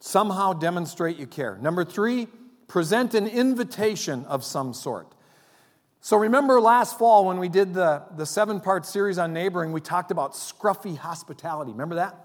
Somehow 0.00 0.52
demonstrate 0.54 1.18
you 1.18 1.26
care. 1.26 1.58
Number 1.60 1.84
three, 1.84 2.28
present 2.68 3.14
an 3.14 3.26
invitation 3.26 4.24
of 4.26 4.44
some 4.44 4.72
sort. 4.72 5.12
So 6.00 6.16
remember 6.16 6.60
last 6.60 6.98
fall 6.98 7.26
when 7.26 7.38
we 7.38 7.48
did 7.48 7.74
the, 7.74 8.04
the 8.16 8.24
seven 8.24 8.60
part 8.60 8.86
series 8.86 9.18
on 9.18 9.32
neighboring, 9.32 9.72
we 9.72 9.80
talked 9.80 10.10
about 10.10 10.34
scruffy 10.34 10.96
hospitality. 10.96 11.72
Remember 11.72 11.96
that? 11.96 12.16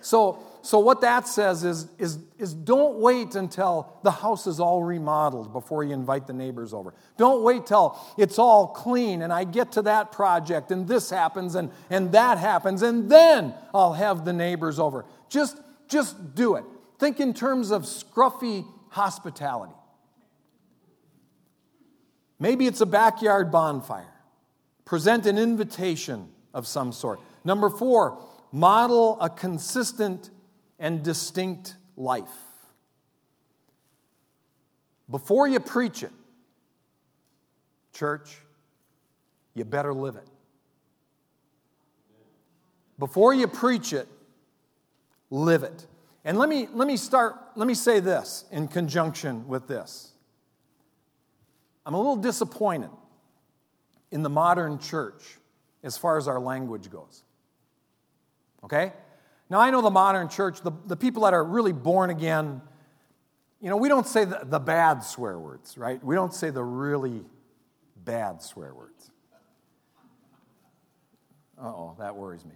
So, 0.00 0.38
so 0.62 0.78
what 0.78 1.00
that 1.00 1.26
says 1.26 1.64
is, 1.64 1.88
is, 1.98 2.18
is 2.38 2.52
don't 2.52 2.98
wait 2.98 3.34
until 3.34 3.98
the 4.02 4.10
house 4.10 4.46
is 4.46 4.60
all 4.60 4.82
remodeled 4.82 5.52
before 5.52 5.84
you 5.84 5.92
invite 5.92 6.26
the 6.26 6.32
neighbors 6.32 6.74
over. 6.74 6.92
Don't 7.16 7.42
wait 7.42 7.66
till 7.66 7.98
it's 8.18 8.38
all 8.38 8.68
clean 8.68 9.22
and 9.22 9.32
I 9.32 9.44
get 9.44 9.72
to 9.72 9.82
that 9.82 10.12
project 10.12 10.70
and 10.70 10.86
this 10.86 11.08
happens 11.08 11.54
and, 11.54 11.70
and 11.88 12.12
that 12.12 12.38
happens 12.38 12.82
and 12.82 13.10
then 13.10 13.54
I'll 13.74 13.94
have 13.94 14.24
the 14.24 14.32
neighbors 14.32 14.78
over. 14.78 15.06
Just, 15.28 15.56
just 15.88 16.34
do 16.34 16.56
it. 16.56 16.64
Think 16.98 17.20
in 17.20 17.32
terms 17.32 17.70
of 17.70 17.82
scruffy 17.82 18.66
hospitality. 18.90 19.72
Maybe 22.38 22.66
it's 22.66 22.80
a 22.80 22.86
backyard 22.86 23.50
bonfire. 23.50 24.12
Present 24.84 25.26
an 25.26 25.38
invitation 25.38 26.28
of 26.52 26.66
some 26.66 26.92
sort. 26.92 27.20
Number 27.44 27.70
four, 27.70 28.18
model 28.52 29.18
a 29.20 29.30
consistent 29.30 30.30
and 30.80 31.04
distinct 31.04 31.76
life. 31.96 32.28
Before 35.08 35.46
you 35.46 35.60
preach 35.60 36.02
it, 36.02 36.12
church, 37.92 38.38
you 39.54 39.64
better 39.64 39.94
live 39.94 40.16
it. 40.16 40.26
before 43.00 43.32
you 43.32 43.48
preach 43.48 43.92
it, 43.92 44.06
live 45.30 45.62
it. 45.64 45.86
And 46.24 46.38
let 46.38 46.48
me, 46.48 46.68
let 46.72 46.86
me 46.86 46.96
start, 46.98 47.34
let 47.56 47.66
me 47.66 47.74
say 47.74 47.98
this 47.98 48.44
in 48.52 48.68
conjunction 48.68 49.48
with 49.48 49.66
this. 49.66 50.12
I'm 51.86 51.94
a 51.94 51.96
little 51.96 52.16
disappointed 52.16 52.90
in 54.10 54.22
the 54.22 54.28
modern 54.28 54.78
church 54.78 55.38
as 55.82 55.96
far 55.96 56.18
as 56.18 56.28
our 56.28 56.38
language 56.38 56.90
goes. 56.90 57.24
Okay? 58.62 58.92
Now, 59.50 59.58
I 59.58 59.70
know 59.70 59.82
the 59.82 59.90
modern 59.90 60.28
church, 60.28 60.60
the, 60.60 60.70
the 60.86 60.96
people 60.96 61.24
that 61.24 61.34
are 61.34 61.44
really 61.44 61.72
born 61.72 62.08
again, 62.08 62.62
you 63.60 63.68
know, 63.68 63.76
we 63.76 63.88
don't 63.88 64.06
say 64.06 64.24
the, 64.24 64.42
the 64.44 64.60
bad 64.60 65.02
swear 65.02 65.40
words, 65.40 65.76
right? 65.76 66.02
We 66.04 66.14
don't 66.14 66.32
say 66.32 66.50
the 66.50 66.62
really 66.62 67.24
bad 68.04 68.42
swear 68.42 68.72
words. 68.72 69.10
Uh 71.60 71.66
oh, 71.66 71.96
that 71.98 72.14
worries 72.14 72.44
me. 72.44 72.54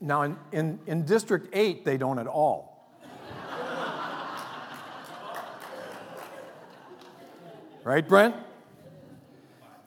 Now, 0.00 0.22
in, 0.22 0.36
in, 0.52 0.78
in 0.86 1.04
District 1.06 1.48
8, 1.54 1.84
they 1.84 1.96
don't 1.96 2.18
at 2.18 2.26
all. 2.26 2.90
right, 7.84 8.06
Brent? 8.06 8.34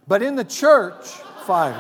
But 0.07 0.21
in 0.21 0.35
the 0.35 0.45
church, 0.45 1.05
five. 1.45 1.75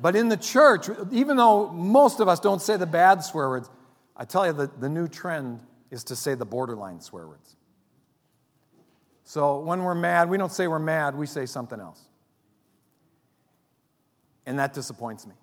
But 0.00 0.16
in 0.16 0.28
the 0.28 0.36
church, 0.36 0.88
even 1.10 1.36
though 1.36 1.68
most 1.68 2.20
of 2.20 2.28
us 2.28 2.40
don't 2.40 2.60
say 2.60 2.76
the 2.76 2.86
bad 2.86 3.24
swear 3.24 3.48
words, 3.48 3.70
I 4.16 4.24
tell 4.24 4.46
you 4.46 4.52
that 4.54 4.80
the 4.80 4.88
new 4.88 5.08
trend 5.08 5.60
is 5.90 6.04
to 6.04 6.16
say 6.16 6.34
the 6.34 6.44
borderline 6.44 7.00
swear 7.00 7.26
words. 7.26 7.56
So 9.24 9.60
when 9.60 9.82
we're 9.82 9.94
mad, 9.94 10.30
we 10.30 10.38
don't 10.38 10.52
say 10.52 10.68
we're 10.68 10.78
mad, 10.78 11.14
we 11.14 11.26
say 11.26 11.46
something 11.46 11.80
else. 11.80 12.00
And 14.46 14.58
that 14.58 14.72
disappoints 14.72 15.26
me. 15.26 15.34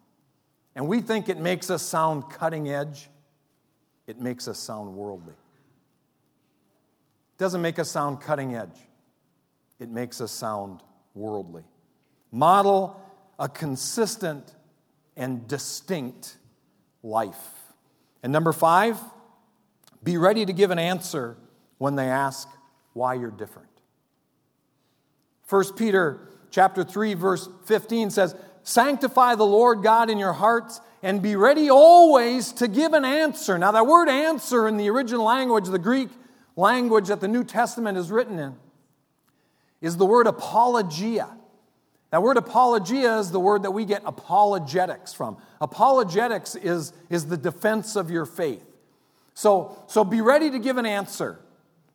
And 0.76 0.88
we 0.88 1.02
think 1.02 1.30
it 1.30 1.38
makes 1.38 1.70
us 1.70 1.82
sound 1.82 2.30
cutting 2.30 2.70
edge, 2.70 3.10
it 4.08 4.20
makes 4.20 4.48
us 4.48 4.58
sound 4.58 4.96
worldly. 4.96 5.34
It 5.34 7.38
doesn't 7.38 7.62
make 7.62 7.80
us 7.80 7.92
sound 7.92 8.22
cutting 8.22 8.56
edge, 8.56 8.78
it 9.84 9.90
makes 9.90 10.22
us 10.22 10.32
sound 10.32 10.80
worldly. 11.14 11.64
Model 12.32 13.00
a 13.38 13.50
consistent 13.50 14.56
and 15.18 15.46
distinct 15.48 16.38
life. 17.04 17.36
And 18.24 18.32
number 18.32 18.54
five, 18.54 18.98
be 20.02 20.18
ready 20.18 20.46
to 20.46 20.54
give 20.54 20.72
an 20.72 20.80
answer 20.80 21.36
when 21.80 21.96
they 21.96 22.08
ask 22.08 22.48
why 22.94 23.16
you're 23.16 23.30
different. 23.30 23.68
1 25.50 25.74
Peter 25.74 26.30
chapter 26.50 26.86
3 26.86 27.14
verse 27.16 27.50
15 27.66 28.10
says, 28.10 28.36
Sanctify 28.64 29.36
the 29.36 29.46
Lord 29.46 29.84
God 29.84 30.10
in 30.10 30.18
your 30.18 30.32
hearts 30.32 30.80
and 31.02 31.22
be 31.22 31.36
ready 31.36 31.70
always 31.70 32.54
to 32.54 32.70
give 32.70 32.94
an 32.94 33.04
answer. 33.04 33.58
Now, 33.58 33.74
that 33.74 33.86
word 33.86 34.08
answer 34.08 34.70
in 34.70 34.78
the 34.78 34.90
original 34.90 35.26
language, 35.26 35.66
the 35.66 35.78
Greek 35.78 36.08
language 36.56 37.10
that 37.10 37.20
the 37.20 37.28
New 37.28 37.44
Testament 37.44 37.98
is 37.98 38.10
written 38.10 38.40
in, 38.40 38.56
is 39.84 39.98
the 39.98 40.06
word 40.06 40.26
apologia. 40.26 41.30
That 42.10 42.24
word 42.24 42.38
apologia 42.38 43.20
is 43.20 43.32
the 43.32 43.40
word 43.40 43.64
that 43.64 43.72
we 43.72 43.86
get 43.86 44.02
apologetics 44.06 45.14
from. 45.14 45.38
Apologetics 45.60 46.56
is, 46.56 46.94
is 47.10 47.28
the 47.28 47.38
defense 47.38 47.96
of 47.96 48.10
your 48.10 48.26
faith. 48.26 48.64
So, 49.34 49.78
so 49.88 50.04
be 50.04 50.22
ready 50.22 50.50
to 50.52 50.58
give 50.58 50.78
an 50.78 50.86
answer. 50.86 51.38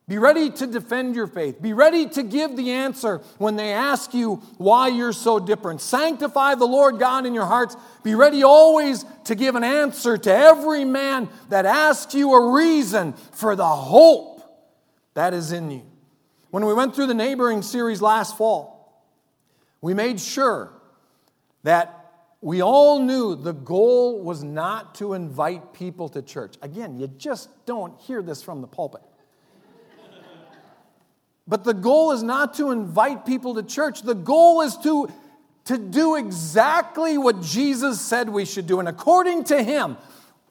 Be 0.07 0.19
ready 0.19 0.51
to 0.51 0.67
defend 0.67 1.15
your 1.15 1.27
faith. 1.27 1.63
Be 1.63 1.73
ready 1.73 2.09
to 2.11 2.23
give 2.23 2.57
the 2.57 2.73
answer 2.73 3.19
when 3.39 3.57
they 3.57 3.73
ask 3.73 4.13
you 4.13 4.37
why 4.59 4.89
you're 4.89 5.13
so 5.13 5.39
different. 5.39 5.81
Sanctify 5.81 6.57
the 6.57 6.67
Lord 6.67 6.99
God 6.99 7.25
in 7.25 7.35
your 7.35 7.47
hearts. 7.47 7.77
Be 8.03 8.15
ready 8.15 8.43
always 8.43 9.05
to 9.25 9.35
give 9.35 9.55
an 9.55 9.65
answer 9.65 10.19
to 10.19 10.35
every 10.35 10.85
man 10.85 11.29
that 11.49 11.65
asks 11.65 12.15
you 12.15 12.33
a 12.35 12.53
reason 12.53 13.13
for 13.33 13.55
the 13.55 13.67
hope 13.67 14.43
that 15.15 15.33
is 15.33 15.53
in 15.53 15.71
you. 15.71 15.83
When 16.51 16.65
we 16.65 16.73
went 16.73 16.95
through 16.95 17.07
the 17.07 17.15
neighboring 17.15 17.63
series 17.63 18.01
last 18.01 18.37
fall, 18.37 19.05
we 19.81 19.95
made 19.95 20.21
sure 20.21 20.73
that 21.63 21.95
we 22.41 22.63
all 22.63 23.01
knew 23.01 23.35
the 23.35 23.53
goal 23.53 24.23
was 24.23 24.43
not 24.43 24.95
to 24.97 25.13
invite 25.15 25.73
people 25.73 26.09
to 26.11 26.23
church. 26.23 26.55
Again, 26.63 26.97
you 26.97 27.09
just 27.09 27.51
don't 27.67 27.99
hear 28.01 28.23
this 28.23 28.43
from 28.43 28.61
the 28.61 28.67
pulpit. 28.67 29.03
But 31.47 31.65
the 31.65 31.75
goal 31.75 32.13
is 32.13 32.23
not 32.23 32.55
to 32.55 32.71
invite 32.71 33.25
people 33.25 33.55
to 33.55 33.63
church. 33.63 34.03
The 34.03 34.15
goal 34.15 34.61
is 34.61 34.77
to, 34.79 35.09
to 35.65 35.79
do 35.79 36.17
exactly 36.17 37.17
what 37.17 37.41
Jesus 37.41 38.01
said 38.01 38.29
we 38.29 38.45
should 38.45 38.67
do. 38.67 38.81
And 38.81 38.89
according 38.89 39.45
to 39.45 39.63
him, 39.63 39.97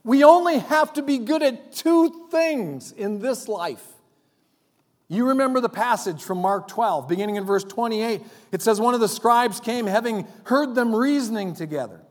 we 0.04 0.24
only 0.24 0.58
have 0.58 0.94
to 0.94 1.04
be 1.04 1.20
good 1.20 1.44
at 1.44 1.72
two 1.72 2.28
things 2.32 2.92
in 2.92 3.20
this 3.20 3.48
life. 3.48 3.86
You 5.10 5.30
remember 5.30 5.62
the 5.62 5.70
passage 5.70 6.22
from 6.22 6.40
Mark 6.40 6.68
12, 6.68 7.08
beginning 7.08 7.36
in 7.36 7.46
verse 7.46 7.64
28. 7.64 8.22
It 8.52 8.62
says, 8.62 8.80
One 8.80 8.94
of 8.94 9.00
the 9.00 9.08
scribes 9.08 9.60
came, 9.60 9.86
having 9.86 10.28
heard 10.44 10.76
them 10.76 10.94
reasoning 10.94 11.54
together, 11.54 12.02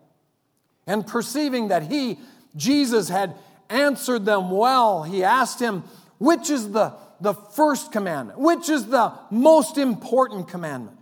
and 0.86 1.06
perceiving 1.06 1.68
that 1.68 1.82
he, 1.84 2.18
Jesus, 2.56 3.08
had 3.08 3.34
answered 3.68 4.24
them 4.24 4.50
well, 4.50 5.02
he 5.02 5.24
asked 5.24 5.60
him, 5.60 5.84
Which 6.18 6.48
is 6.48 6.70
the 6.70 6.94
the 7.20 7.34
first 7.34 7.92
commandment? 7.92 8.38
Which 8.38 8.68
is 8.68 8.86
the 8.86 9.12
most 9.30 9.78
important 9.78 10.48
commandment? 10.48 10.98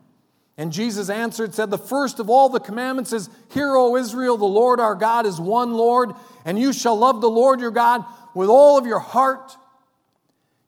And 0.57 0.73
Jesus 0.73 1.11
answered, 1.11 1.55
said, 1.55 1.71
The 1.71 1.79
first 1.79 2.21
of 2.21 2.31
all 2.31 2.49
the 2.49 2.61
commandments 2.61 3.13
is, 3.13 3.29
Hear, 3.51 3.75
O 3.75 3.97
Israel, 3.97 4.37
the 4.37 4.45
Lord 4.45 4.79
our 4.79 4.95
God 4.95 5.27
is 5.27 5.41
one 5.41 5.75
Lord, 5.75 6.13
and 6.45 6.59
you 6.59 6.73
shall 6.73 6.97
love 6.97 7.21
the 7.21 7.31
Lord 7.31 7.61
your 7.61 7.73
God 7.73 8.05
with 8.35 8.49
all 8.49 8.79
of 8.79 8.87
your 8.87 9.01
heart. 9.01 9.57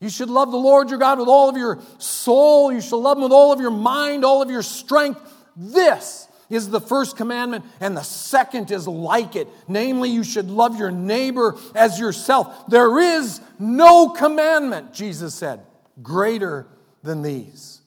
You 0.00 0.10
should 0.10 0.28
love 0.28 0.50
the 0.50 0.58
Lord 0.58 0.90
your 0.90 0.98
God 0.98 1.18
with 1.18 1.28
all 1.28 1.48
of 1.48 1.56
your 1.56 1.78
soul. 1.98 2.72
You 2.72 2.80
shall 2.80 3.00
love 3.00 3.16
him 3.16 3.22
with 3.22 3.32
all 3.32 3.52
of 3.52 3.60
your 3.60 3.70
mind, 3.70 4.24
all 4.24 4.42
of 4.42 4.50
your 4.50 4.62
strength. 4.62 5.20
This 5.56 6.28
is 6.50 6.68
the 6.68 6.80
first 6.80 7.16
commandment, 7.16 7.64
and 7.80 7.96
the 7.96 8.02
second 8.02 8.70
is 8.70 8.86
like 8.86 9.36
it. 9.36 9.48
Namely, 9.68 10.10
you 10.10 10.22
should 10.22 10.50
love 10.50 10.78
your 10.78 10.90
neighbor 10.90 11.56
as 11.74 11.98
yourself. 11.98 12.68
There 12.68 12.98
is 12.98 13.40
no 13.58 14.10
commandment, 14.10 14.92
Jesus 14.92 15.34
said, 15.34 15.60
greater 16.02 16.66
than 17.02 17.22
these. 17.22 17.80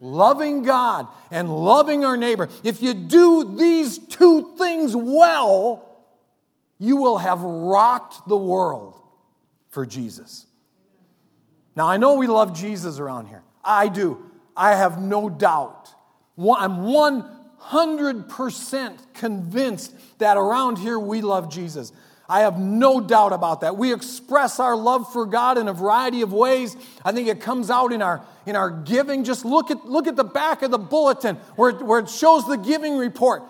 Loving 0.00 0.62
God 0.62 1.06
and 1.30 1.54
loving 1.54 2.04
our 2.04 2.16
neighbor. 2.16 2.48
If 2.64 2.82
you 2.82 2.92
do 2.92 3.56
these 3.56 3.98
two 3.98 4.56
things 4.56 4.96
well, 4.96 5.88
you 6.78 6.96
will 6.96 7.18
have 7.18 7.40
rocked 7.42 8.26
the 8.26 8.36
world 8.36 9.00
for 9.68 9.86
Jesus. 9.86 10.46
Now, 11.74 11.88
I 11.88 11.96
know 11.96 12.16
we 12.16 12.26
love 12.26 12.54
Jesus 12.54 12.98
around 12.98 13.26
here. 13.26 13.42
I 13.64 13.88
do. 13.88 14.30
I 14.56 14.74
have 14.74 15.00
no 15.00 15.30
doubt. 15.30 15.94
I'm 16.38 16.78
100% 16.78 18.98
convinced 19.14 19.94
that 20.18 20.36
around 20.36 20.78
here 20.78 20.98
we 20.98 21.22
love 21.22 21.50
Jesus. 21.50 21.92
I 22.28 22.40
have 22.40 22.58
no 22.58 23.00
doubt 23.00 23.32
about 23.32 23.60
that. 23.60 23.76
We 23.76 23.92
express 23.92 24.58
our 24.58 24.74
love 24.76 25.12
for 25.12 25.26
God 25.26 25.58
in 25.58 25.68
a 25.68 25.72
variety 25.72 26.22
of 26.22 26.32
ways. 26.32 26.76
I 27.04 27.12
think 27.12 27.28
it 27.28 27.40
comes 27.40 27.70
out 27.70 27.92
in 27.92 28.00
our, 28.00 28.24
in 28.46 28.56
our 28.56 28.70
giving. 28.70 29.24
Just 29.24 29.44
look 29.44 29.70
at, 29.70 29.86
look 29.86 30.06
at 30.06 30.16
the 30.16 30.24
back 30.24 30.62
of 30.62 30.70
the 30.70 30.78
bulletin 30.78 31.36
where, 31.56 31.72
where 31.72 32.00
it 32.00 32.08
shows 32.08 32.46
the 32.46 32.56
giving 32.56 32.96
report. 32.96 33.42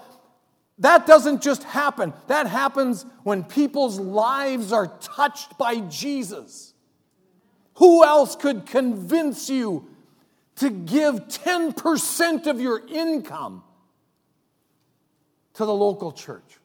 That 0.79 1.07
doesn't 1.07 1.43
just 1.43 1.63
happen, 1.63 2.13
that 2.27 2.49
happens 2.49 3.07
when 3.23 3.45
people's 3.45 4.01
lives 4.01 4.73
are 4.73 4.89
touched 5.01 5.57
by 5.59 5.81
Jesus. 5.81 6.72
Who 7.83 8.05
else 8.05 8.37
could 8.37 8.67
convince 8.67 9.51
you 9.51 9.89
to 10.55 10.71
give 10.71 11.17
10% 11.27 12.47
of 12.47 12.61
your 12.61 12.81
income 12.87 13.65
to 15.55 15.65
the 15.65 15.75
local 15.75 16.13
church. 16.13 16.61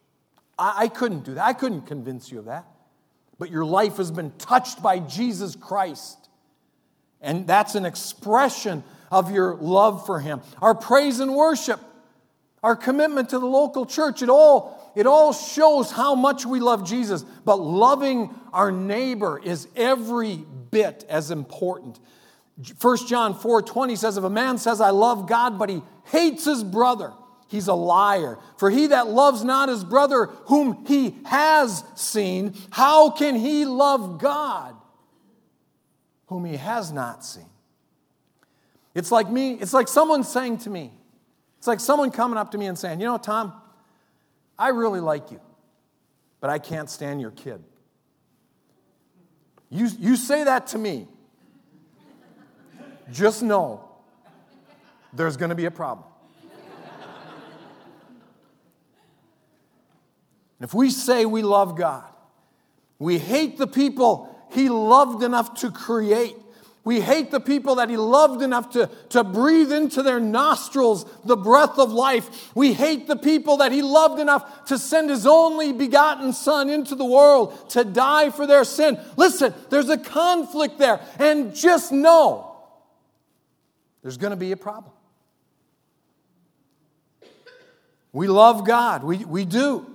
I, 0.60 0.84
I 0.84 0.88
couldn't 0.90 1.24
do 1.24 1.34
that. 1.34 1.44
I 1.44 1.54
couldn't 1.54 1.88
convince 1.88 2.32
you 2.32 2.38
of 2.38 2.46
that. 2.46 2.68
But 3.40 3.50
your 3.50 3.66
life 3.66 3.98
has 3.98 4.12
been 4.12 4.30
touched 4.38 4.84
by 4.84 5.00
Jesus 5.00 5.56
Christ. 5.56 6.30
And 7.20 7.48
that's 7.48 7.74
an 7.74 7.86
expression 7.86 8.84
of 9.10 9.32
your 9.32 9.56
love 9.56 10.06
for 10.06 10.20
Him. 10.20 10.42
Our 10.62 10.76
praise 10.76 11.20
and 11.20 11.34
worship, 11.34 11.80
our 12.62 12.76
commitment 12.76 13.30
to 13.30 13.40
the 13.40 13.48
local 13.48 13.88
church, 13.88 14.22
it 14.22 14.30
all, 14.30 14.77
it 14.98 15.06
all 15.06 15.32
shows 15.32 15.92
how 15.92 16.16
much 16.16 16.44
we 16.44 16.60
love 16.60 16.84
Jesus. 16.84 17.22
But 17.46 17.58
loving 17.58 18.34
our 18.52 18.72
neighbor 18.72 19.40
is 19.44 19.68
every 19.76 20.44
bit 20.72 21.06
as 21.08 21.30
important. 21.30 22.00
1 22.82 22.98
John 23.06 23.36
4 23.36 23.62
20 23.62 23.96
says, 23.96 24.18
If 24.18 24.24
a 24.24 24.30
man 24.30 24.58
says, 24.58 24.82
I 24.82 24.90
love 24.90 25.28
God, 25.28 25.60
but 25.60 25.70
he 25.70 25.84
hates 26.06 26.46
his 26.46 26.64
brother, 26.64 27.14
he's 27.48 27.68
a 27.68 27.76
liar. 27.76 28.40
For 28.58 28.72
he 28.72 28.88
that 28.88 29.08
loves 29.08 29.44
not 29.44 29.70
his 29.70 29.84
brother 29.84 30.26
whom 30.46 30.84
he 30.88 31.16
has 31.26 31.84
seen, 31.94 32.56
how 32.72 33.12
can 33.12 33.36
he 33.36 33.66
love 33.66 34.20
God 34.20 34.76
whom 36.26 36.44
he 36.44 36.58
has 36.58 36.92
not 36.92 37.24
seen? 37.24 37.46
It's 38.96 39.12
like 39.12 39.30
me, 39.30 39.54
it's 39.54 39.74
like 39.74 39.88
someone 39.88 40.24
saying 40.24 40.58
to 40.60 40.72
me, 40.72 40.92
it's 41.60 41.68
like 41.68 41.80
someone 41.80 42.10
coming 42.10 42.40
up 42.40 42.50
to 42.52 42.58
me 42.58 42.66
and 42.66 42.80
saying, 42.80 43.00
You 43.00 43.06
know, 43.06 43.20
Tom, 43.20 43.54
I 44.60 44.70
really 44.70 45.00
like 45.00 45.32
you, 45.32 45.40
but 46.40 46.50
I 46.50 46.60
can't 46.60 46.90
stand 46.90 47.22
your 47.22 47.32
kid. 47.32 47.64
You, 49.70 49.90
you 50.00 50.16
say 50.16 50.44
that 50.46 50.68
to 50.68 50.78
me, 50.78 51.08
just 53.12 53.44
know 53.44 53.88
there's 55.14 55.38
going 55.38 55.50
to 55.50 55.56
be 55.56 55.66
a 55.66 55.72
problem. 55.72 56.08
And 60.60 60.68
if 60.68 60.74
we 60.74 60.90
say 60.90 61.26
we 61.26 61.44
love 61.44 61.78
God, 61.78 62.06
we 62.98 63.20
hate 63.20 63.58
the 63.58 63.68
people 63.68 64.36
He 64.52 64.70
loved 64.70 65.24
enough 65.24 65.54
to 65.56 65.72
create. 65.72 66.36
We 66.88 67.02
hate 67.02 67.32
the 67.32 67.42
people 67.42 67.76
that 67.76 67.90
He 67.90 67.98
loved 67.98 68.42
enough 68.42 68.70
to, 68.70 68.90
to 69.10 69.26
breathe 69.26 69.74
into 69.74 70.02
their 70.04 70.22
nostrils 70.22 71.06
the 71.26 71.36
breath 71.36 71.78
of 71.78 71.92
life. 71.92 72.56
We 72.56 72.72
hate 72.72 73.08
the 73.08 73.18
people 73.18 73.58
that 73.58 73.74
He 73.74 73.82
loved 73.82 74.22
enough 74.22 74.68
to 74.68 74.78
send 74.78 75.10
His 75.10 75.28
only 75.28 75.74
begotten 75.74 76.32
Son 76.32 76.70
into 76.70 76.96
the 76.96 77.04
world 77.04 77.72
to 77.72 77.84
die 77.84 78.30
for 78.30 78.48
their 78.48 78.64
sin. 78.64 78.98
Listen, 79.18 79.54
there's 79.70 79.90
a 79.90 79.98
conflict 79.98 80.80
there. 80.80 81.02
And 81.20 81.54
just 81.54 81.92
know 81.92 82.56
there's 84.02 84.16
going 84.16 84.32
to 84.32 84.38
be 84.38 84.54
a 84.54 84.58
problem. 84.58 84.94
We 88.14 88.30
love 88.30 88.66
God, 88.66 89.04
we, 89.04 89.26
we 89.26 89.44
do. 89.44 89.86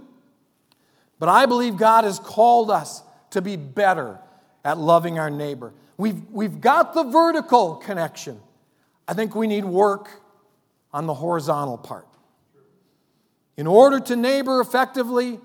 But 1.19 1.31
I 1.31 1.47
believe 1.47 1.79
God 1.79 2.05
has 2.05 2.19
called 2.19 2.71
us 2.71 3.03
to 3.31 3.41
be 3.41 3.57
better 3.57 4.19
at 4.63 4.77
loving 4.77 5.19
our 5.19 5.31
neighbor. 5.31 5.73
We've, 6.03 6.21
we've 6.33 6.61
got 6.61 6.95
the 6.95 7.05
vertical 7.05 7.77
connection. 7.77 8.41
I 9.07 9.15
think 9.15 9.37
we 9.37 9.47
need 9.47 9.65
work 9.65 10.11
on 10.93 11.07
the 11.07 11.15
horizontal 11.15 11.79
part. 11.79 12.09
In 13.57 13.69
order 13.69 14.01
to 14.01 14.17
neighbor 14.17 14.61
effectively, 14.61 15.38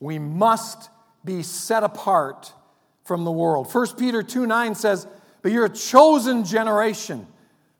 we 0.00 0.18
must 0.18 0.90
be 1.24 1.42
set 1.42 1.82
apart 1.82 2.52
from 3.04 3.24
the 3.24 3.30
world. 3.30 3.72
1 3.72 3.96
Peter 3.96 4.22
2 4.22 4.46
9 4.46 4.74
says, 4.74 5.06
But 5.40 5.50
you're 5.50 5.64
a 5.64 5.70
chosen 5.70 6.44
generation 6.44 7.26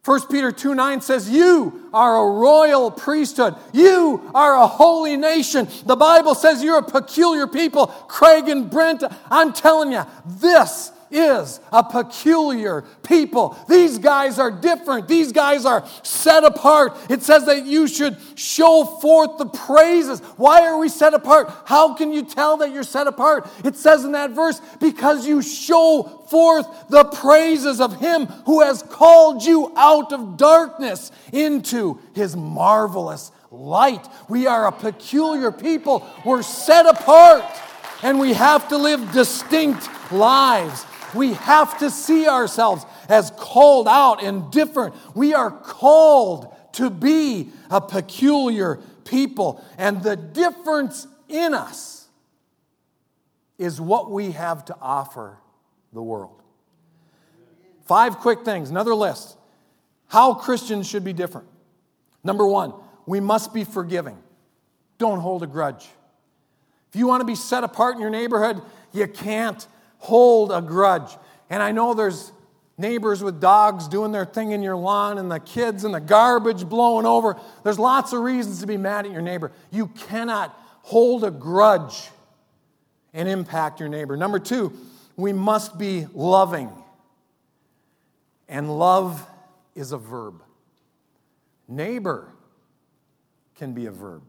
1 0.05 0.27
Peter 0.27 0.53
2 0.53 0.75
9 0.75 1.01
says, 1.01 1.31
You 1.31 1.89
are 1.95 2.27
a 2.27 2.39
royal 2.39 2.91
priesthood. 2.91 3.55
You 3.73 4.31
are 4.35 4.55
a 4.55 4.67
holy 4.67 5.17
nation. 5.17 5.67
The 5.87 5.97
Bible 5.97 6.35
says 6.35 6.63
you're 6.63 6.79
a 6.79 6.83
peculiar 6.83 7.47
people. 7.47 7.87
Craig 7.87 8.49
and 8.49 8.71
Brent, 8.71 9.03
I'm 9.31 9.55
telling 9.55 9.93
you, 9.93 10.03
this 10.27 10.93
is 11.15 11.61
a 11.73 11.83
peculiar 11.83 12.83
people. 13.03 13.57
These 13.69 13.99
guys 13.99 14.39
are 14.39 14.51
different. 14.51 15.09
These 15.09 15.33
guys 15.33 15.65
are 15.65 15.87
set 16.03 16.45
apart. 16.45 16.97
It 17.09 17.23
says 17.23 17.47
that 17.47 17.65
you 17.65 17.87
should 17.87 18.17
show 18.35 18.85
forth 18.85 19.39
the 19.39 19.47
praises. 19.47 20.21
Why 20.37 20.67
are 20.67 20.79
we 20.79 20.89
set 20.89 21.15
apart? 21.15 21.53
How 21.65 21.95
can 21.95 22.13
you 22.13 22.25
tell 22.25 22.57
that 22.59 22.73
you're 22.73 22.83
set 22.83 23.07
apart? 23.07 23.49
It 23.65 23.77
says 23.77 24.05
in 24.05 24.13
that 24.13 24.33
verse, 24.33 24.61
because 24.81 25.27
you 25.27 25.43
show 25.43 26.25
forth 26.29 26.67
the 26.89 27.05
praises 27.05 27.81
of 27.81 28.01
Him 28.01 28.27
who 28.47 28.63
has 28.63 28.83
called 28.83 29.45
you 29.45 29.73
out 29.77 30.13
of 30.13 30.37
darkness 30.37 31.13
into 31.33 32.01
His 32.15 32.37
marvelous 32.37 33.31
light. 33.51 34.07
We 34.29 34.47
are 34.47 34.67
a 34.67 34.73
peculiar 34.73 35.53
people. 35.53 36.07
We're 36.25 36.43
set 36.43 36.87
apart 36.87 37.45
and 38.03 38.19
we 38.19 38.35
have 38.35 38.69
to 38.69 38.77
live 38.77 39.13
distinct 39.13 39.89
lives. 40.13 40.85
We 41.15 41.35
have 41.35 41.79
to 41.79 41.91
see 41.91 42.29
ourselves 42.29 42.85
as 43.09 43.31
called 43.37 43.89
out 43.89 44.23
and 44.23 44.51
different. 44.51 44.95
We 45.15 45.35
are 45.35 45.51
called 45.51 46.55
to 46.75 46.91
be 46.91 47.51
a 47.71 47.81
peculiar 47.81 48.81
people. 49.05 49.65
And 49.79 50.03
the 50.03 50.17
difference 50.17 51.07
in 51.29 51.55
us 51.55 52.09
is 53.59 53.81
what 53.81 54.11
we 54.11 54.33
have 54.33 54.65
to 54.67 54.77
offer 54.81 55.39
the 55.93 56.03
world. 56.03 56.43
Five 57.87 58.19
quick 58.19 58.45
things, 58.45 58.71
another 58.71 58.95
list. 58.95 59.37
How 60.09 60.35
Christians 60.35 60.89
should 60.89 61.05
be 61.05 61.13
different. 61.13 61.49
Number 62.23 62.47
one, 62.47 62.73
we 63.07 63.21
must 63.21 63.53
be 63.53 63.65
forgiving. 63.65 64.19
Don't 64.99 65.21
hold 65.21 65.43
a 65.43 65.47
grudge. 65.47 65.89
If 66.91 66.99
you 66.99 67.07
want 67.07 67.21
to 67.21 67.27
be 67.27 67.35
set 67.35 67.65
apart 67.65 67.97
in 67.97 68.01
your 68.01 68.11
neighborhood, 68.11 68.63
you 68.93 69.07
can't 69.07 69.67
hold 70.05 70.53
a 70.53 70.61
grudge. 70.61 71.17
And 71.49 71.63
I 71.63 71.73
know 71.73 71.95
there's 71.95 72.31
neighbors 72.77 73.23
with 73.23 73.41
dogs 73.41 73.89
doing 73.89 74.13
their 74.13 74.27
thing 74.27 74.51
in 74.51 74.63
your 74.63 74.77
lawn 74.77 75.17
and 75.17 75.31
the 75.31 75.41
kids 75.41 75.83
and 75.85 75.95
the 75.95 76.01
garbage 76.01 76.69
blowing 76.69 77.07
over. 77.07 77.39
There's 77.63 77.79
lots 77.79 78.13
of 78.13 78.21
reasons 78.21 78.61
to 78.61 78.67
be 78.67 78.77
mad 78.77 79.07
at 79.07 79.13
your 79.13 79.23
neighbor. 79.23 79.51
You 79.71 79.87
cannot 79.87 80.55
hold 80.83 81.25
a 81.25 81.31
grudge 81.31 82.11
and 83.15 83.27
impact 83.31 83.81
your 83.81 83.89
neighbor. 83.89 84.15
Number 84.15 84.39
two, 84.39 84.77
we 85.17 85.33
must 85.33 85.79
be 85.79 86.07
loving. 86.13 86.71
And 88.47 88.79
love 88.79 89.27
is 89.75 89.93
a 89.93 89.99
verb. 89.99 90.43
Neighbor 91.67 92.29
can 93.55 93.73
be 93.73 93.87
a 93.87 93.91
verb. 93.91 94.23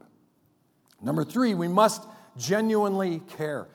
Number 1.01 1.25
three, 1.25 1.53
we 1.53 1.67
must 1.67 2.01
genuinely 2.37 3.19
care. 3.27 3.67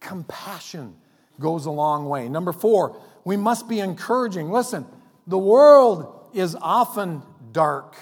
Compassion 0.00 0.96
goes 1.42 1.66
a 1.66 1.70
long 1.70 2.08
way. 2.08 2.28
Number 2.28 2.52
four, 2.52 2.96
we 3.24 3.36
must 3.36 3.68
be 3.68 3.80
encouraging. 3.80 4.50
Listen, 4.50 4.86
the 5.26 5.38
world 5.38 6.30
is 6.32 6.56
often 6.60 7.22
dark. 7.52 7.96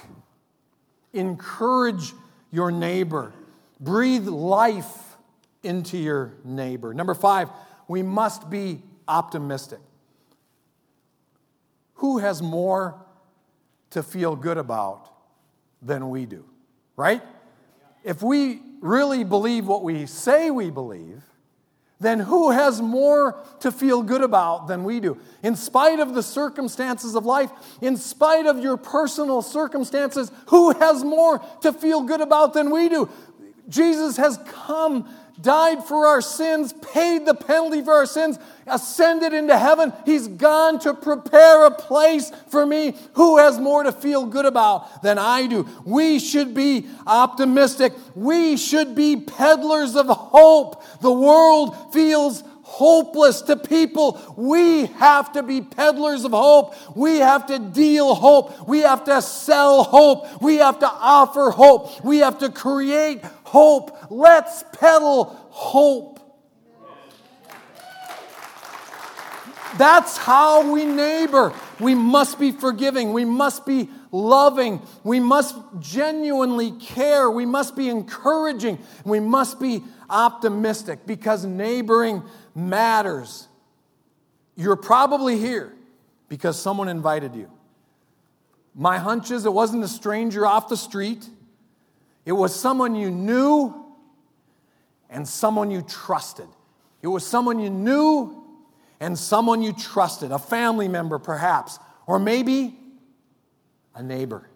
Encourage 1.13 2.13
your 2.53 2.71
neighbor, 2.71 3.33
breathe 3.81 4.27
life 4.29 5.17
into 5.63 5.97
your 5.97 6.35
neighbor. 6.45 6.95
Number 6.95 7.15
five, 7.15 7.49
we 7.89 8.03
must 8.03 8.49
be 8.49 8.83
optimistic. 9.09 9.81
Who 11.95 12.19
has 12.19 12.41
more 12.41 13.05
to 13.91 14.03
feel 14.03 14.37
good 14.37 14.57
about 14.57 15.11
than 15.83 16.11
we 16.11 16.27
do, 16.27 16.45
right? 16.97 17.23
If 18.05 18.23
we 18.23 18.63
really 18.81 19.25
believe 19.25 19.67
what 19.67 19.83
we 19.83 20.07
say 20.07 20.51
we 20.51 20.71
believe, 20.71 21.23
then 22.01 22.19
who 22.19 22.51
has 22.51 22.81
more 22.81 23.39
to 23.61 23.71
feel 23.71 24.03
good 24.03 24.23
about 24.23 24.69
than 24.69 24.85
we 24.85 25.01
do? 25.01 25.19
In 25.43 25.55
spite 25.55 26.01
of 26.01 26.15
the 26.15 26.23
circumstances 26.23 27.15
of 27.15 27.27
life, 27.27 27.51
in 27.83 27.99
spite 27.99 28.47
of 28.47 28.59
your 28.59 28.79
personal 28.79 29.43
circumstances, 29.43 30.33
who 30.47 30.73
has 30.73 31.05
more 31.05 31.41
to 31.61 31.73
feel 31.73 32.01
good 32.03 32.23
about 32.23 32.55
than 32.55 32.71
we 32.71 32.89
do? 32.89 33.09
Jesus 33.69 34.17
has 34.17 34.39
come 34.47 35.09
died 35.43 35.85
for 35.85 36.07
our 36.07 36.21
sins, 36.21 36.73
paid 36.73 37.27
the 37.27 37.35
penalty 37.35 37.83
for 37.83 37.93
our 37.93 38.07
sins, 38.07 38.39
ascended 38.67 39.33
into 39.33 39.57
heaven. 39.57 39.93
He's 40.05 40.29
gone 40.29 40.79
to 40.81 40.95
prepare 40.95 41.67
a 41.67 41.71
place 41.71 42.31
for 42.49 42.65
me. 42.67 42.95
Who 43.15 43.39
has 43.39 43.59
more 43.59 43.83
to 43.83 43.93
feel 43.93 44.27
good 44.27 44.47
about 44.47 45.03
than 45.03 45.19
I 45.19 45.47
do? 45.47 45.67
We 45.85 46.19
should 46.19 46.55
be 46.55 46.87
optimistic. 47.07 47.93
We 48.15 48.57
should 48.57 48.95
be 48.95 49.17
peddlers 49.17 49.97
of 49.97 50.07
hope. 50.07 50.83
The 51.01 51.13
world 51.13 51.93
feels 51.93 52.43
hopeless 52.71 53.43
to 53.43 53.57
people. 53.57 54.21
We 54.37 54.87
have 54.87 55.33
to 55.33 55.43
be 55.43 55.61
peddlers 55.61 56.25
of 56.25 56.31
hope. 56.31 56.75
We 56.97 57.19
have 57.19 57.47
to 57.47 57.59
deal 57.59 58.15
hope. 58.15 58.69
We 58.69 58.81
have 58.81 59.05
to 59.07 59.21
sell 59.21 59.83
hope. 59.83 60.41
We 60.41 60.57
have 60.59 60.79
to 60.79 60.89
offer 60.89 61.51
hope. 61.51 62.05
We 62.05 62.19
have 62.19 62.39
to 62.39 62.49
create 62.49 63.23
hope. 63.51 63.97
Let's 64.11 64.63
peddle 64.79 65.25
hope. 65.51 66.21
That's 69.77 70.17
how 70.17 70.73
we 70.73 70.85
neighbor. 70.85 71.53
We 71.79 71.95
must 71.95 72.39
be 72.39 72.53
forgiving. 72.53 73.13
We 73.13 73.25
must 73.25 73.67
be 73.67 73.89
loving. 74.13 74.83
We 75.05 75.21
must 75.21 75.57
genuinely 75.79 76.73
care. 76.73 77.31
We 77.31 77.47
must 77.47 77.77
be 77.77 77.89
encouraging. 77.89 78.79
We 79.05 79.21
must 79.21 79.61
be 79.61 79.83
optimistic 80.09 81.07
because 81.07 81.45
neighboring 81.45 82.23
matters. 82.55 83.49
You're 84.57 84.77
probably 84.77 85.39
here 85.39 85.73
because 86.29 86.61
someone 86.61 86.89
invited 86.89 87.35
you. 87.35 87.51
My 88.75 88.99
hunch 88.99 89.31
is 89.31 89.47
it 89.47 89.53
wasn't 89.53 89.83
a 89.85 89.89
stranger 89.89 90.47
off 90.47 90.69
the 90.69 90.77
street, 90.77 91.29
it 92.25 92.33
was 92.33 92.55
someone 92.55 92.95
you 92.95 93.11
knew 93.11 93.75
and 95.09 95.27
someone 95.27 95.71
you 95.71 95.83
trusted. 95.83 96.49
It 97.03 97.09
was 97.09 97.27
someone 97.27 97.59
you 97.59 97.71
knew 97.71 98.45
and 99.01 99.19
someone 99.19 99.63
you 99.63 99.73
trusted, 99.73 100.31
a 100.31 100.39
family 100.39 100.89
member 100.89 101.19
perhaps, 101.19 101.79
or 102.07 102.19
maybe 102.19 102.79
a 103.95 104.03
neighbor. 104.03 104.49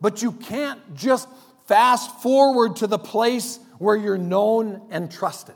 But 0.00 0.22
you 0.22 0.32
can't 0.32 0.94
just 0.94 1.28
fast 1.66 2.20
forward 2.20 2.76
to 2.76 2.86
the 2.86 2.98
place 2.98 3.58
where 3.78 3.96
you're 3.96 4.18
known 4.18 4.82
and 4.90 5.10
trusted. 5.10 5.54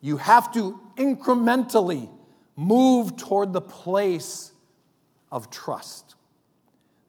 You 0.00 0.18
have 0.18 0.52
to 0.52 0.78
incrementally 0.96 2.08
move 2.54 3.16
toward 3.16 3.52
the 3.52 3.60
place 3.60 4.52
of 5.32 5.50
trust. 5.50 6.14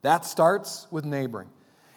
That 0.02 0.24
starts 0.24 0.86
with 0.90 1.04
neighboring. 1.04 1.48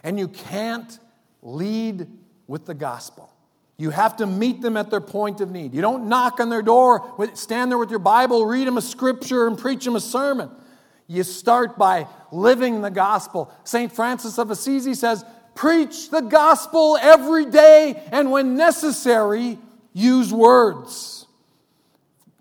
And 0.04 0.20
you 0.20 0.28
can't 0.28 1.00
lead 1.42 2.08
with 2.48 2.66
the 2.66 2.74
gospel. 2.74 3.32
You 3.78 3.90
have 3.90 4.18
to 4.18 4.28
meet 4.28 4.62
them 4.62 4.78
at 4.78 4.92
their 4.92 5.02
point 5.02 5.42
of 5.42 5.50
need. 5.50 5.74
You 5.74 5.82
don't 5.82 6.08
knock 6.08 6.40
on 6.40 6.50
their 6.50 6.62
door, 6.62 7.16
stand 7.34 7.72
there 7.72 7.80
with 7.80 7.90
your 7.90 8.00
Bible, 8.00 8.46
read 8.46 8.68
them 8.68 8.78
a 8.78 8.82
scripture, 8.82 9.48
and 9.48 9.58
preach 9.58 9.86
them 9.86 9.96
a 9.96 10.00
sermon. 10.00 10.52
You 11.08 11.24
start 11.24 11.78
by 11.78 12.08
living 12.32 12.82
the 12.82 12.92
gospel. 12.92 13.52
St. 13.64 13.92
Francis 13.92 14.38
of 14.38 14.52
Assisi 14.52 14.94
says, 14.94 15.26
Preach 15.56 16.10
the 16.10 16.22
gospel 16.22 16.98
every 17.02 17.46
day, 17.46 18.02
and 18.12 18.32
when 18.32 18.56
necessary, 18.56 19.58
use 19.94 20.32
words. 20.32 21.26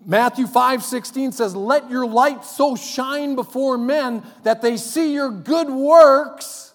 Matthew 0.05 0.47
5 0.47 0.83
16 0.83 1.31
says, 1.31 1.55
Let 1.55 1.89
your 1.89 2.05
light 2.05 2.45
so 2.45 2.75
shine 2.75 3.35
before 3.35 3.77
men 3.77 4.23
that 4.43 4.61
they 4.61 4.77
see 4.77 5.13
your 5.13 5.29
good 5.29 5.69
works 5.69 6.70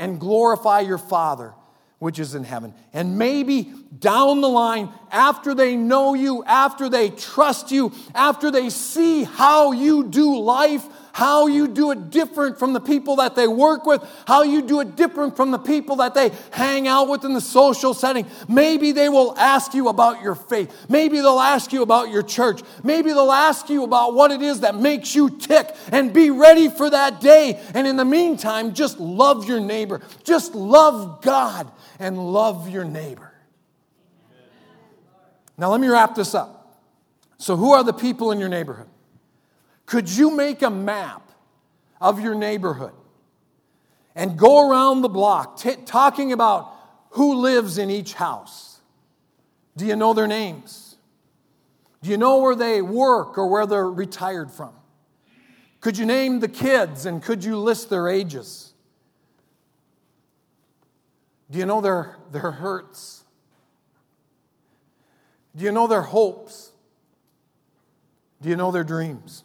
and 0.00 0.18
glorify 0.18 0.80
your 0.80 0.98
Father 0.98 1.54
which 2.00 2.18
is 2.18 2.34
in 2.34 2.44
heaven. 2.44 2.72
And 2.94 3.18
maybe 3.18 3.70
down 3.98 4.40
the 4.40 4.48
line, 4.48 4.88
after 5.12 5.54
they 5.54 5.76
know 5.76 6.14
you, 6.14 6.42
after 6.44 6.88
they 6.88 7.10
trust 7.10 7.70
you, 7.70 7.92
after 8.14 8.50
they 8.50 8.70
see 8.70 9.24
how 9.24 9.72
you 9.72 10.04
do 10.04 10.40
life, 10.40 10.82
how 11.12 11.46
you 11.46 11.68
do 11.68 11.90
it 11.90 12.10
different 12.10 12.58
from 12.58 12.72
the 12.72 12.80
people 12.80 13.16
that 13.16 13.34
they 13.34 13.48
work 13.48 13.86
with, 13.86 14.02
how 14.26 14.42
you 14.42 14.62
do 14.62 14.80
it 14.80 14.96
different 14.96 15.36
from 15.36 15.50
the 15.50 15.58
people 15.58 15.96
that 15.96 16.14
they 16.14 16.30
hang 16.50 16.88
out 16.88 17.08
with 17.08 17.24
in 17.24 17.32
the 17.32 17.40
social 17.40 17.94
setting. 17.94 18.26
Maybe 18.48 18.92
they 18.92 19.08
will 19.08 19.36
ask 19.36 19.74
you 19.74 19.88
about 19.88 20.22
your 20.22 20.34
faith. 20.34 20.74
Maybe 20.88 21.16
they'll 21.18 21.40
ask 21.40 21.72
you 21.72 21.82
about 21.82 22.10
your 22.10 22.22
church. 22.22 22.62
Maybe 22.82 23.10
they'll 23.10 23.32
ask 23.32 23.68
you 23.68 23.84
about 23.84 24.14
what 24.14 24.30
it 24.30 24.42
is 24.42 24.60
that 24.60 24.74
makes 24.74 25.14
you 25.14 25.30
tick 25.30 25.74
and 25.92 26.12
be 26.12 26.30
ready 26.30 26.68
for 26.68 26.90
that 26.90 27.20
day. 27.20 27.60
And 27.74 27.86
in 27.86 27.96
the 27.96 28.04
meantime, 28.04 28.74
just 28.74 28.98
love 29.00 29.48
your 29.48 29.60
neighbor. 29.60 30.00
Just 30.24 30.54
love 30.54 31.22
God 31.22 31.70
and 31.98 32.18
love 32.32 32.68
your 32.68 32.84
neighbor. 32.84 33.32
Now, 35.58 35.70
let 35.70 35.80
me 35.80 35.88
wrap 35.88 36.14
this 36.14 36.34
up. 36.34 36.56
So, 37.36 37.56
who 37.56 37.72
are 37.72 37.84
the 37.84 37.92
people 37.92 38.32
in 38.32 38.38
your 38.38 38.48
neighborhood? 38.48 38.88
Could 39.90 40.08
you 40.08 40.30
make 40.30 40.62
a 40.62 40.70
map 40.70 41.32
of 42.00 42.20
your 42.20 42.36
neighborhood 42.36 42.92
and 44.14 44.38
go 44.38 44.70
around 44.70 45.02
the 45.02 45.08
block 45.08 45.58
t- 45.58 45.74
talking 45.84 46.32
about 46.32 46.72
who 47.10 47.34
lives 47.34 47.76
in 47.76 47.90
each 47.90 48.14
house? 48.14 48.78
Do 49.76 49.84
you 49.84 49.96
know 49.96 50.14
their 50.14 50.28
names? 50.28 50.94
Do 52.04 52.10
you 52.10 52.16
know 52.16 52.38
where 52.38 52.54
they 52.54 52.80
work 52.80 53.36
or 53.36 53.48
where 53.48 53.66
they're 53.66 53.90
retired 53.90 54.52
from? 54.52 54.70
Could 55.80 55.98
you 55.98 56.06
name 56.06 56.38
the 56.38 56.46
kids 56.46 57.04
and 57.04 57.20
could 57.20 57.42
you 57.42 57.56
list 57.56 57.90
their 57.90 58.08
ages? 58.08 58.72
Do 61.50 61.58
you 61.58 61.66
know 61.66 61.80
their, 61.80 62.16
their 62.30 62.52
hurts? 62.52 63.24
Do 65.56 65.64
you 65.64 65.72
know 65.72 65.88
their 65.88 66.02
hopes? 66.02 66.70
Do 68.40 68.48
you 68.48 68.54
know 68.54 68.70
their 68.70 68.84
dreams? 68.84 69.42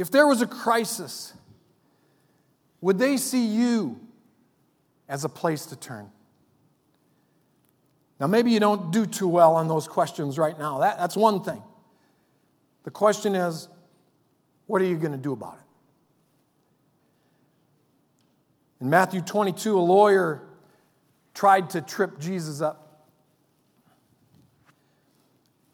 If 0.00 0.10
there 0.10 0.26
was 0.26 0.40
a 0.40 0.46
crisis, 0.46 1.34
would 2.80 2.98
they 2.98 3.18
see 3.18 3.44
you 3.44 4.00
as 5.10 5.26
a 5.26 5.28
place 5.28 5.66
to 5.66 5.76
turn? 5.76 6.10
Now, 8.18 8.26
maybe 8.26 8.50
you 8.50 8.60
don't 8.60 8.92
do 8.92 9.04
too 9.04 9.28
well 9.28 9.54
on 9.56 9.68
those 9.68 9.86
questions 9.86 10.38
right 10.38 10.58
now. 10.58 10.78
That, 10.78 10.96
that's 10.96 11.18
one 11.18 11.42
thing. 11.42 11.62
The 12.84 12.90
question 12.90 13.34
is, 13.34 13.68
what 14.66 14.80
are 14.80 14.86
you 14.86 14.96
going 14.96 15.12
to 15.12 15.18
do 15.18 15.32
about 15.32 15.58
it? 18.80 18.84
In 18.84 18.88
Matthew 18.88 19.20
22, 19.20 19.78
a 19.78 19.80
lawyer 19.80 20.40
tried 21.34 21.68
to 21.70 21.82
trip 21.82 22.18
Jesus 22.18 22.62
up. 22.62 23.04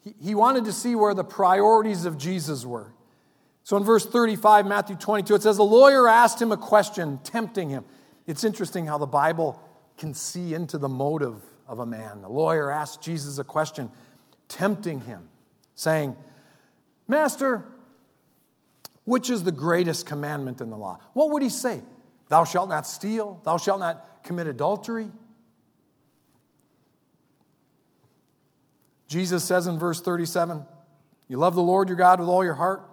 He, 0.03 0.17
he 0.21 0.35
wanted 0.35 0.65
to 0.65 0.73
see 0.73 0.97
where 0.97 1.15
the 1.15 1.23
priorities 1.23 2.07
of 2.07 2.19
Jesus 2.19 2.67
were. 2.67 2.93
So 3.67 3.77
in 3.77 3.83
verse 3.83 4.07
35, 4.07 4.65
Matthew 4.65 4.95
22, 4.95 5.35
it 5.35 5.43
says, 5.43 5.57
The 5.57 5.65
lawyer 5.65 6.07
asked 6.07 6.41
him 6.41 6.53
a 6.53 6.57
question, 6.57 7.19
tempting 7.25 7.69
him. 7.69 7.85
It's 8.25 8.45
interesting 8.45 8.87
how 8.87 8.97
the 8.97 9.07
Bible 9.07 9.61
can 9.99 10.15
see 10.15 10.55
into 10.55 10.79
the 10.79 10.89
motive 10.89 11.35
of 11.67 11.81
a 11.81 11.85
man. 11.85 12.23
The 12.23 12.29
lawyer 12.29 12.71
asked 12.71 13.03
Jesus 13.03 13.39
a 13.39 13.45
question, 13.45 13.91
tempting 14.47 15.01
him, 15.01 15.29
saying, 15.75 16.15
Master, 17.09 17.65
which 19.03 19.31
is 19.31 19.43
the 19.43 19.51
greatest 19.51 20.07
commandment 20.07 20.61
in 20.61 20.71
the 20.71 20.77
law? 20.77 21.01
What 21.13 21.31
would 21.31 21.43
he 21.43 21.49
say? 21.49 21.81
Thou 22.29 22.45
shalt 22.45 22.69
not 22.69 22.87
steal, 22.87 23.41
thou 23.45 23.57
shalt 23.57 23.81
not 23.81 24.23
commit 24.23 24.47
adultery. 24.47 25.11
Jesus 29.09 29.43
says 29.43 29.67
in 29.67 29.77
verse 29.77 30.01
37, 30.01 30.65
You 31.27 31.39
love 31.39 31.57
the 31.57 31.63
Lord 31.63 31.89
your 31.89 31.97
God 31.97 32.21
with 32.21 32.29
all 32.29 32.45
your 32.45 32.55
heart 32.55 32.93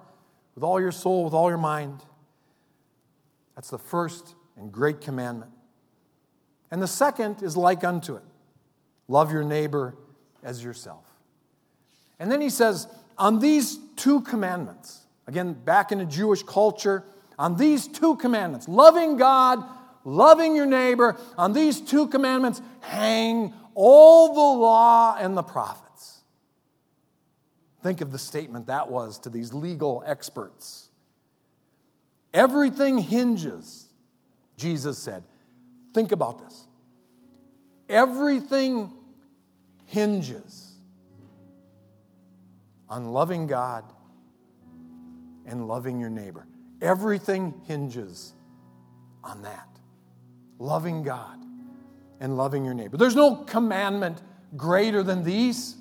with 0.55 0.63
all 0.63 0.79
your 0.79 0.91
soul, 0.91 1.25
with 1.25 1.33
all 1.33 1.49
your 1.49 1.57
mind. 1.57 2.01
That's 3.55 3.69
the 3.69 3.77
first 3.77 4.35
and 4.57 4.71
great 4.71 5.01
commandment. 5.01 5.51
And 6.71 6.81
the 6.81 6.87
second 6.87 7.43
is 7.43 7.55
like 7.55 7.83
unto 7.83 8.15
it 8.15 8.23
love 9.07 9.31
your 9.31 9.43
neighbor 9.43 9.95
as 10.43 10.63
yourself. 10.63 11.05
And 12.19 12.31
then 12.31 12.41
he 12.41 12.49
says, 12.49 12.87
on 13.17 13.39
these 13.39 13.77
two 13.95 14.21
commandments, 14.21 15.01
again, 15.27 15.53
back 15.53 15.91
in 15.91 15.99
the 15.99 16.05
Jewish 16.05 16.41
culture, 16.43 17.03
on 17.37 17.57
these 17.57 17.87
two 17.87 18.15
commandments, 18.15 18.67
loving 18.67 19.17
God, 19.17 19.63
loving 20.03 20.55
your 20.55 20.65
neighbor, 20.65 21.17
on 21.37 21.53
these 21.53 21.81
two 21.81 22.07
commandments 22.07 22.61
hang 22.81 23.53
all 23.75 24.33
the 24.33 24.61
law 24.61 25.15
and 25.19 25.35
the 25.35 25.43
prophets. 25.43 25.82
Think 27.83 27.99
of 27.99 28.13
the 28.13 28.17
statement 28.17 28.67
that 28.67 28.89
was 28.89 29.19
to 29.19 29.29
these 29.29 29.53
legal 29.53 30.01
experts. 30.05 30.87
Everything 32.33 32.97
hinges, 32.97 33.89
Jesus 34.55 34.97
said. 34.97 35.23
Think 35.93 36.13
about 36.13 36.39
this. 36.39 36.65
Everything 37.89 38.91
hinges 39.85 40.71
on 42.89 43.11
loving 43.11 43.47
God 43.47 43.83
and 45.45 45.67
loving 45.67 45.99
your 45.99 46.09
neighbor. 46.09 46.47
Everything 46.81 47.53
hinges 47.65 48.33
on 49.25 49.41
that. 49.41 49.67
Loving 50.57 51.03
God 51.03 51.37
and 52.21 52.37
loving 52.37 52.63
your 52.63 52.73
neighbor. 52.73 52.95
There's 52.95 53.15
no 53.15 53.35
commandment 53.35 54.21
greater 54.55 55.03
than 55.03 55.23
these. 55.23 55.75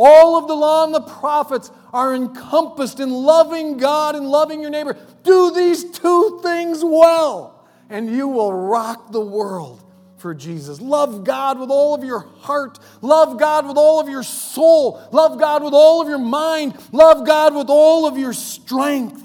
All 0.00 0.38
of 0.38 0.46
the 0.46 0.54
law 0.54 0.84
and 0.84 0.94
the 0.94 1.00
prophets 1.00 1.72
are 1.92 2.14
encompassed 2.14 3.00
in 3.00 3.10
loving 3.10 3.78
God 3.78 4.14
and 4.14 4.28
loving 4.28 4.60
your 4.60 4.70
neighbor. 4.70 4.96
Do 5.24 5.50
these 5.50 5.90
two 5.90 6.38
things 6.40 6.84
well, 6.84 7.66
and 7.90 8.08
you 8.08 8.28
will 8.28 8.52
rock 8.52 9.10
the 9.10 9.20
world 9.20 9.82
for 10.16 10.34
Jesus. 10.34 10.80
Love 10.80 11.24
God 11.24 11.58
with 11.58 11.70
all 11.70 11.96
of 11.96 12.04
your 12.04 12.20
heart. 12.20 12.78
Love 13.02 13.40
God 13.40 13.66
with 13.66 13.76
all 13.76 13.98
of 13.98 14.08
your 14.08 14.22
soul. 14.22 15.02
Love 15.10 15.36
God 15.36 15.64
with 15.64 15.74
all 15.74 16.00
of 16.00 16.08
your 16.08 16.18
mind. 16.18 16.76
Love 16.92 17.26
God 17.26 17.56
with 17.56 17.68
all 17.68 18.06
of 18.06 18.16
your 18.16 18.32
strength. 18.32 19.24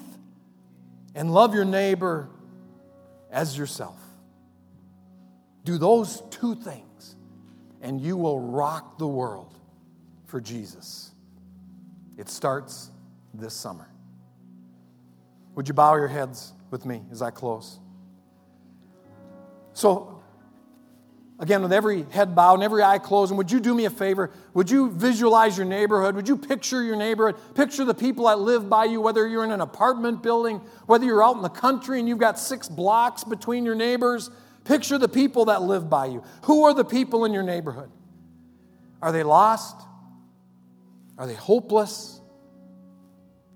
And 1.13 1.31
love 1.31 1.53
your 1.53 1.65
neighbor 1.65 2.29
as 3.29 3.55
yourself. 3.55 3.99
Do 5.63 5.77
those 5.77 6.23
two 6.31 6.55
things, 6.55 7.15
and 7.79 8.01
you 8.01 8.17
will 8.17 8.39
rock 8.39 8.97
the 8.97 9.07
world 9.07 9.53
for 10.33 10.41
Jesus. 10.41 11.11
It 12.17 12.27
starts 12.27 12.89
this 13.35 13.53
summer. 13.53 13.87
Would 15.53 15.67
you 15.67 15.75
bow 15.75 15.93
your 15.93 16.07
heads 16.07 16.53
with 16.71 16.87
me 16.87 17.03
as 17.11 17.21
I 17.21 17.29
close? 17.29 17.77
So, 19.73 20.23
again, 21.39 21.61
with 21.61 21.71
every 21.71 22.07
head 22.09 22.33
bowed 22.33 22.55
and 22.55 22.63
every 22.63 22.81
eye 22.81 22.97
closed, 22.97 23.29
and 23.29 23.37
would 23.37 23.51
you 23.51 23.59
do 23.59 23.75
me 23.75 23.85
a 23.85 23.91
favor? 23.91 24.31
Would 24.55 24.71
you 24.71 24.89
visualize 24.89 25.55
your 25.55 25.67
neighborhood? 25.67 26.15
Would 26.15 26.27
you 26.27 26.35
picture 26.35 26.81
your 26.81 26.95
neighborhood? 26.95 27.39
Picture 27.53 27.85
the 27.85 27.93
people 27.93 28.25
that 28.25 28.39
live 28.39 28.67
by 28.67 28.85
you, 28.85 29.01
whether 29.01 29.27
you're 29.27 29.43
in 29.43 29.51
an 29.51 29.61
apartment 29.61 30.23
building, 30.23 30.61
whether 30.87 31.05
you're 31.05 31.23
out 31.23 31.35
in 31.35 31.43
the 31.43 31.49
country 31.49 31.99
and 31.99 32.09
you've 32.09 32.17
got 32.17 32.39
six 32.39 32.67
blocks 32.67 33.23
between 33.23 33.65
your 33.65 33.75
neighbors. 33.75 34.31
Picture 34.63 34.97
the 34.97 35.07
people 35.07 35.45
that 35.45 35.61
live 35.61 35.91
by 35.91 36.07
you. 36.07 36.23
Who 36.45 36.63
are 36.63 36.73
the 36.73 36.85
people 36.85 37.23
in 37.23 37.33
your 37.33 37.43
neighborhood? 37.43 37.91
Are 38.99 39.11
they 39.11 39.21
lost? 39.21 39.75
Are 41.17 41.27
they 41.27 41.35
hopeless, 41.35 42.19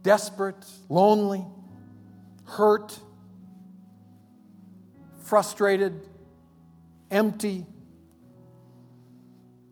desperate, 0.04 0.66
lonely, 0.90 1.46
hurt, 2.46 3.00
frustrated, 5.24 6.08
empty? 7.10 7.66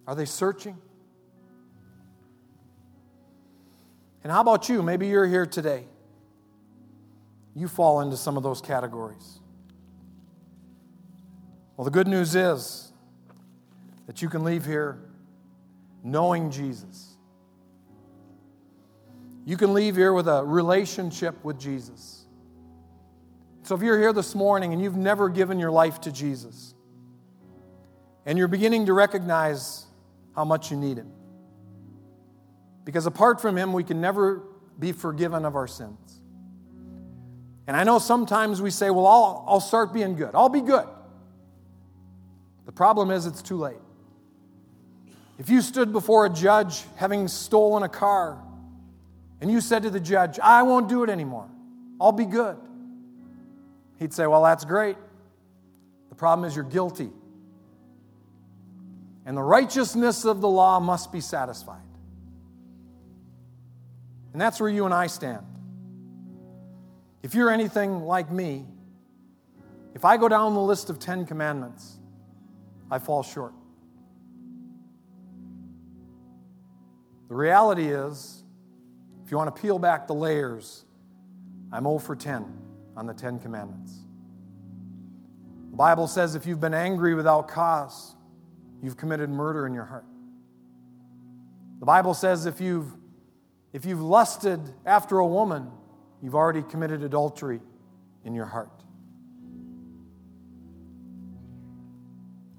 Are 0.08 0.16
they 0.16 0.26
searching? 0.26 0.78
And 4.24 4.32
how 4.32 4.42
about 4.42 4.70
you? 4.70 4.82
Maybe 4.82 5.08
you're 5.08 5.28
here 5.28 5.46
today 5.46 5.86
you 7.56 7.70
fall 7.70 8.02
into 8.02 8.18
some 8.18 8.36
of 8.38 8.44
those 8.44 8.62
categories. 8.62 9.40
Well, 11.76 11.86
the 11.86 11.92
good 11.92 12.08
news 12.08 12.36
is 12.36 12.92
that 14.08 14.22
you 14.22 14.30
can 14.30 14.44
leave 14.44 14.66
here 14.66 15.00
knowing 16.04 16.52
Jesus. 16.52 17.15
You 19.46 19.58
can 19.58 19.74
leave 19.74 19.96
here 19.96 20.12
with 20.12 20.28
a 20.28 20.44
relationship 20.44 21.44
with 21.44 21.60
Jesus. 21.60 22.26
So 23.62 23.76
if 23.76 23.82
you're 23.82 24.00
here 24.00 24.12
this 24.12 24.34
morning 24.34 24.74
and 24.74 24.82
you've 24.82 24.98
never 24.98 25.30
given 25.30 25.60
your 25.60 25.72
life 25.72 26.02
to 26.02 26.12
Jesus, 26.12 26.74
and 28.26 28.40
you're 28.40 28.48
beginning 28.48 28.88
to 28.88 28.94
recognize 28.94 29.86
how 30.36 30.46
much 30.46 30.72
you 30.72 30.78
need 30.78 30.98
Him, 30.98 31.12
because 32.86 33.06
apart 33.06 33.40
from 33.40 33.56
Him, 33.56 33.72
we 33.72 33.84
can 33.84 34.02
never 34.02 34.42
be 34.80 34.92
forgiven 34.92 35.46
of 35.46 35.56
our 35.56 35.68
sins. 35.68 36.22
And 37.68 37.78
I 37.78 37.84
know 37.84 38.00
sometimes 38.00 38.62
we 38.62 38.72
say, 38.72 38.90
well, 38.90 39.08
I'll, 39.08 39.46
I'll 39.48 39.60
start 39.60 39.94
being 39.94 40.16
good, 40.16 40.32
I'll 40.34 40.50
be 40.50 40.62
good. 40.62 40.88
The 42.66 42.72
problem 42.72 43.12
is, 43.12 43.28
it's 43.28 43.44
too 43.44 43.58
late. 43.58 43.78
If 45.38 45.50
you 45.50 45.62
stood 45.62 45.92
before 45.92 46.26
a 46.26 46.30
judge 46.30 46.84
having 46.96 47.28
stolen 47.28 47.84
a 47.84 47.90
car 47.90 48.42
and 49.42 49.52
you 49.52 49.62
said 49.62 49.84
to 49.84 49.90
the 49.90 50.00
judge, 50.00 50.40
I 50.40 50.64
won't 50.64 50.90
do 50.90 51.04
it 51.04 51.10
anymore, 51.10 51.50
I'll 52.00 52.12
be 52.12 52.26
good, 52.26 52.58
he'd 54.00 54.14
say, 54.14 54.28
Well, 54.28 54.44
that's 54.44 54.66
great. 54.66 54.98
The 56.10 56.16
problem 56.16 56.48
is 56.48 56.56
you're 56.56 56.64
guilty. 56.64 57.10
And 59.26 59.36
the 59.36 59.44
righteousness 59.44 60.24
of 60.24 60.40
the 60.40 60.48
law 60.48 60.80
must 60.80 61.12
be 61.12 61.20
satisfied. 61.20 61.82
And 64.32 64.42
that's 64.42 64.60
where 64.60 64.70
you 64.70 64.86
and 64.86 64.94
I 64.94 65.08
stand. 65.08 65.46
If 67.24 67.34
you're 67.34 67.50
anything 67.50 68.02
like 68.02 68.32
me, 68.32 68.66
if 69.96 70.06
I 70.06 70.18
go 70.18 70.28
down 70.28 70.54
the 70.54 70.62
list 70.62 70.90
of 70.90 71.00
Ten 71.00 71.26
Commandments, 71.26 71.98
I 72.92 73.00
fall 73.00 73.24
short. 73.24 73.54
The 77.30 77.36
reality 77.36 77.88
is, 77.88 78.35
if 79.26 79.32
you 79.32 79.38
want 79.38 79.54
to 79.54 79.60
peel 79.60 79.80
back 79.80 80.06
the 80.06 80.14
layers, 80.14 80.86
I'm 81.72 81.84
0 81.84 81.98
for 81.98 82.16
10 82.16 82.46
on 82.96 83.08
the 83.08 83.14
Ten 83.14 83.40
Commandments. 83.40 83.92
The 85.72 85.78
Bible 85.78 86.08
says 86.08 86.36
if 86.36 86.46
you've 86.46 86.60
been 86.60 86.76
angry 86.76 87.16
without 87.16 87.48
cause, 87.48 88.16
you've 88.84 88.98
committed 88.98 89.32
murder 89.32 89.66
in 89.66 89.74
your 89.74 89.84
heart. 89.84 90.06
The 91.80 91.88
Bible 91.88 92.14
says 92.14 92.46
if 92.46 92.62
you've, 92.62 92.94
if 93.74 93.84
you've 93.84 94.02
lusted 94.02 94.62
after 94.86 95.18
a 95.18 95.28
woman, 95.28 95.72
you've 96.22 96.36
already 96.36 96.62
committed 96.62 97.04
adultery 97.04 97.62
in 98.24 98.36
your 98.36 98.46
heart. 98.46 98.70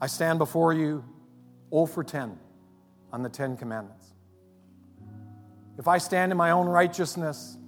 I 0.01 0.09
stand 0.09 0.41
before 0.41 0.75
you 0.75 1.05
0 1.71 1.87
for 1.87 2.03
10 2.03 2.37
on 3.13 3.23
the 3.23 3.29
Ten 3.29 3.57
Commandments. 3.57 3.96
If 5.79 5.89
I 5.89 5.99
stand 5.99 6.33
in 6.33 6.39
my 6.39 6.53
own 6.53 6.67
righteousness, 6.67 7.59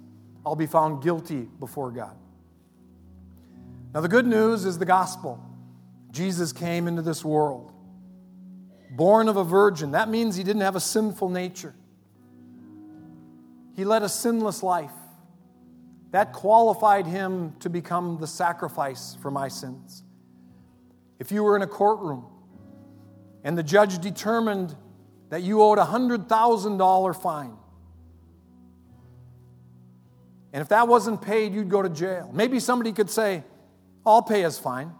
I'll 0.45 0.55
be 0.55 0.65
found 0.65 1.03
guilty 1.03 1.47
before 1.59 1.91
God. 1.91 2.15
Now, 3.93 4.01
the 4.01 4.07
good 4.07 4.25
news 4.25 4.65
is 4.65 4.77
the 4.77 4.85
gospel. 4.85 5.43
Jesus 6.11 6.53
came 6.53 6.87
into 6.87 7.01
this 7.01 7.23
world, 7.23 7.71
born 8.91 9.27
of 9.27 9.37
a 9.37 9.43
virgin. 9.43 9.91
That 9.91 10.09
means 10.09 10.35
he 10.35 10.43
didn't 10.43 10.61
have 10.61 10.75
a 10.75 10.79
sinful 10.79 11.29
nature, 11.29 11.75
he 13.75 13.85
led 13.85 14.03
a 14.03 14.09
sinless 14.09 14.63
life. 14.63 14.91
That 16.11 16.33
qualified 16.33 17.05
him 17.05 17.53
to 17.59 17.69
become 17.69 18.17
the 18.19 18.25
sacrifice 18.25 19.15
for 19.21 19.29
my 19.29 19.47
sins. 19.47 20.03
If 21.19 21.31
you 21.31 21.43
were 21.43 21.55
in 21.55 21.61
a 21.61 21.67
courtroom 21.67 22.25
and 23.43 23.55
the 23.55 23.61
judge 23.61 23.99
determined 23.99 24.75
that 25.29 25.43
you 25.43 25.61
owed 25.61 25.77
a 25.77 25.85
$100,000 25.85 27.21
fine, 27.21 27.58
and 30.51 30.61
if 30.61 30.69
that 30.69 30.87
wasn't 30.87 31.21
paid, 31.21 31.53
you'd 31.53 31.69
go 31.69 31.81
to 31.81 31.89
jail. 31.89 32.29
Maybe 32.33 32.59
somebody 32.59 32.91
could 32.91 33.09
say, 33.09 33.43
I'll 34.05 34.21
pay 34.21 34.41
his 34.41 34.57
fine. 34.57 34.93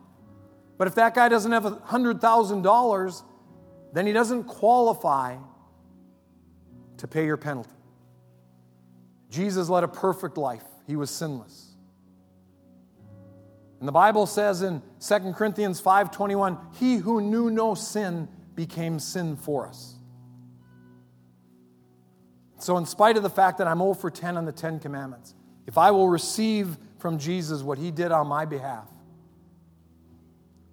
But 0.77 0.87
if 0.87 0.95
that 0.95 1.15
guy 1.15 1.27
doesn't 1.27 1.51
have 1.51 1.63
$100,000, 1.63 3.23
then 3.93 4.07
he 4.07 4.13
doesn't 4.13 4.43
qualify 4.43 5.37
to 6.97 7.07
pay 7.07 7.25
your 7.25 7.37
penalty. 7.37 7.69
Jesus 9.29 9.69
led 9.69 9.83
a 9.83 9.87
perfect 9.87 10.37
life, 10.37 10.65
he 10.87 10.95
was 10.95 11.09
sinless. 11.09 11.65
And 13.79 13.87
the 13.87 13.93
Bible 13.93 14.25
says 14.25 14.61
in 14.61 14.81
2 14.99 15.33
Corinthians 15.35 15.79
5:21, 15.79 16.57
"He 16.73 16.97
who 16.97 17.21
knew 17.21 17.49
no 17.49 17.75
sin 17.75 18.27
became 18.55 18.99
sin 18.99 19.37
for 19.37 19.67
us." 19.67 19.95
So 22.57 22.77
in 22.77 22.85
spite 22.85 23.15
of 23.15 23.23
the 23.23 23.29
fact 23.29 23.57
that 23.59 23.67
I'm 23.67 23.79
0 23.79 23.93
for 23.93 24.11
10 24.11 24.35
on 24.35 24.43
the 24.43 24.51
10 24.51 24.79
commandments, 24.79 25.33
if 25.69 25.77
I 25.77 25.91
will 25.91 26.09
receive 26.09 26.79
from 26.97 27.19
Jesus 27.19 27.61
what 27.61 27.77
he 27.77 27.91
did 27.91 28.11
on 28.11 28.25
my 28.25 28.43
behalf, 28.43 28.87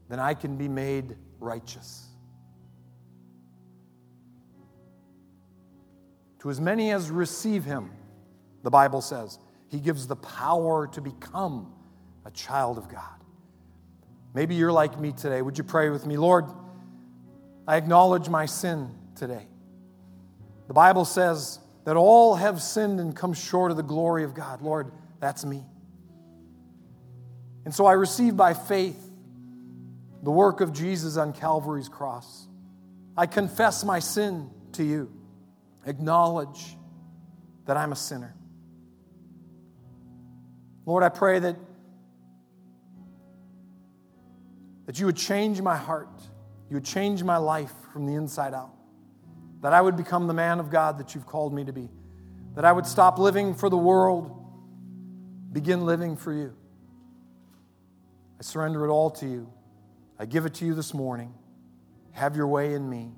then 0.09 0.19
I 0.19 0.33
can 0.33 0.57
be 0.57 0.69
made 0.69 1.19
righteous. 1.39 2.07
To 6.39 6.49
as 6.49 6.63
many 6.63 6.93
as 6.93 7.11
receive 7.11 7.63
him, 7.63 7.91
the 8.63 8.71
Bible 8.71 9.03
says, 9.03 9.39
he 9.69 9.81
gives 9.81 10.07
the 10.07 10.17
power 10.17 10.87
to 10.87 11.03
become 11.03 11.75
a 12.25 12.31
child 12.31 12.79
of 12.79 12.89
God. 12.89 13.21
Maybe 14.33 14.55
you're 14.55 14.73
like 14.73 14.99
me 14.99 15.13
today. 15.13 15.43
Would 15.43 15.59
you 15.59 15.65
pray 15.65 15.91
with 15.91 16.07
me? 16.07 16.17
Lord, 16.17 16.47
I 17.69 17.77
acknowledge 17.77 18.31
my 18.31 18.47
sin 18.47 18.95
today. 19.15 19.47
The 20.69 20.75
Bible 20.75 21.05
says 21.05 21.59
that 21.87 21.97
all 21.97 22.35
have 22.35 22.61
sinned 22.61 23.01
and 23.01 23.15
come 23.15 23.33
short 23.33 23.71
of 23.71 23.77
the 23.77 23.83
glory 23.83 24.25
of 24.25 24.35
God. 24.35 24.61
Lord, 24.61 24.91
that's 25.21 25.45
me. 25.45 25.65
And 27.65 27.73
so 27.73 27.87
I 27.87 27.93
receive 27.93 28.37
by 28.37 28.55
faith 28.55 29.01
the 30.23 30.31
work 30.31 30.61
of 30.61 30.73
Jesus 30.73 31.17
on 31.17 31.33
Calvary's 31.33 31.89
cross. 31.89 32.49
I 33.17 33.27
confess 33.27 33.85
my 33.85 34.01
sin 34.01 34.51
to 34.73 34.85
you, 34.85 35.11
acknowledge 35.87 36.77
that 37.67 37.77
I'm 37.77 37.93
a 37.93 37.97
sinner. 37.97 38.35
Lord, 40.85 41.05
I 41.05 41.09
pray 41.09 41.39
that 41.39 41.57
that 44.87 45.01
you 45.01 45.07
would 45.07 45.17
change 45.17 45.61
my 45.61 45.77
heart, 45.77 46.21
you 46.69 46.75
would 46.75 46.85
change 46.85 47.23
my 47.23 47.37
life 47.37 47.73
from 47.93 48.07
the 48.07 48.15
inside 48.15 48.55
out, 48.55 48.76
that 49.67 49.73
I 49.73 49.81
would 49.81 49.97
become 49.97 50.29
the 50.29 50.33
man 50.33 50.61
of 50.61 50.71
God 50.71 50.99
that 50.99 51.13
you've 51.13 51.27
called 51.27 51.53
me 51.53 51.65
to 51.65 51.73
be, 51.73 51.89
that 52.55 52.65
I 52.65 52.71
would 52.71 52.87
stop 52.87 53.19
living 53.19 53.53
for 53.53 53.69
the 53.69 53.77
world, 53.77 54.31
begin 55.53 55.85
living 55.85 56.17
for 56.17 56.33
you. 56.33 56.55
I 58.39 58.45
surrender 58.45 58.85
it 58.85 58.91
all 58.91 59.11
to 59.11 59.27
you. 59.27 59.53
I 60.21 60.25
give 60.25 60.47
it 60.47 60.55
to 60.55 60.65
you 60.65 60.73
this 60.73 60.95
morning. 60.95 61.35
Have 62.13 62.37
your 62.37 62.47
way 62.47 62.75
in 62.75 62.89
me. 62.89 63.11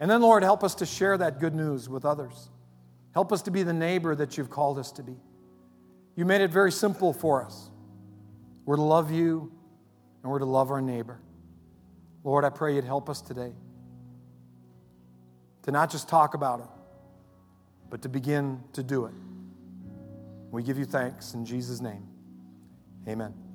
And 0.00 0.10
then, 0.10 0.20
Lord, 0.20 0.42
help 0.42 0.62
us 0.62 0.74
to 0.74 0.84
share 0.84 1.16
that 1.16 1.40
good 1.40 1.54
news 1.54 1.88
with 1.88 2.04
others. 2.04 2.50
Help 3.14 3.32
us 3.32 3.40
to 3.40 3.50
be 3.50 3.62
the 3.62 3.72
neighbor 3.72 4.14
that 4.14 4.36
you've 4.36 4.50
called 4.50 4.78
us 4.78 4.92
to 4.92 5.02
be. 5.02 5.16
You 6.14 6.26
made 6.26 6.42
it 6.42 6.50
very 6.50 6.70
simple 6.70 7.14
for 7.14 7.42
us. 7.42 7.70
We're 8.66 8.76
to 8.76 8.82
love 8.82 9.10
you 9.10 9.50
and 10.22 10.30
we're 10.30 10.40
to 10.40 10.44
love 10.44 10.70
our 10.70 10.82
neighbor. 10.82 11.18
Lord, 12.22 12.44
I 12.44 12.50
pray 12.50 12.74
you'd 12.74 12.84
help 12.84 13.08
us 13.08 13.22
today 13.22 13.54
to 15.62 15.70
not 15.70 15.90
just 15.90 16.08
talk 16.08 16.34
about 16.34 16.60
it, 16.60 16.66
but 17.90 18.02
to 18.02 18.08
begin 18.08 18.62
to 18.72 18.82
do 18.82 19.06
it. 19.06 19.14
We 20.50 20.62
give 20.62 20.78
you 20.78 20.84
thanks 20.84 21.34
in 21.34 21.46
Jesus' 21.46 21.80
name. 21.80 22.06
Amen. 23.08 23.51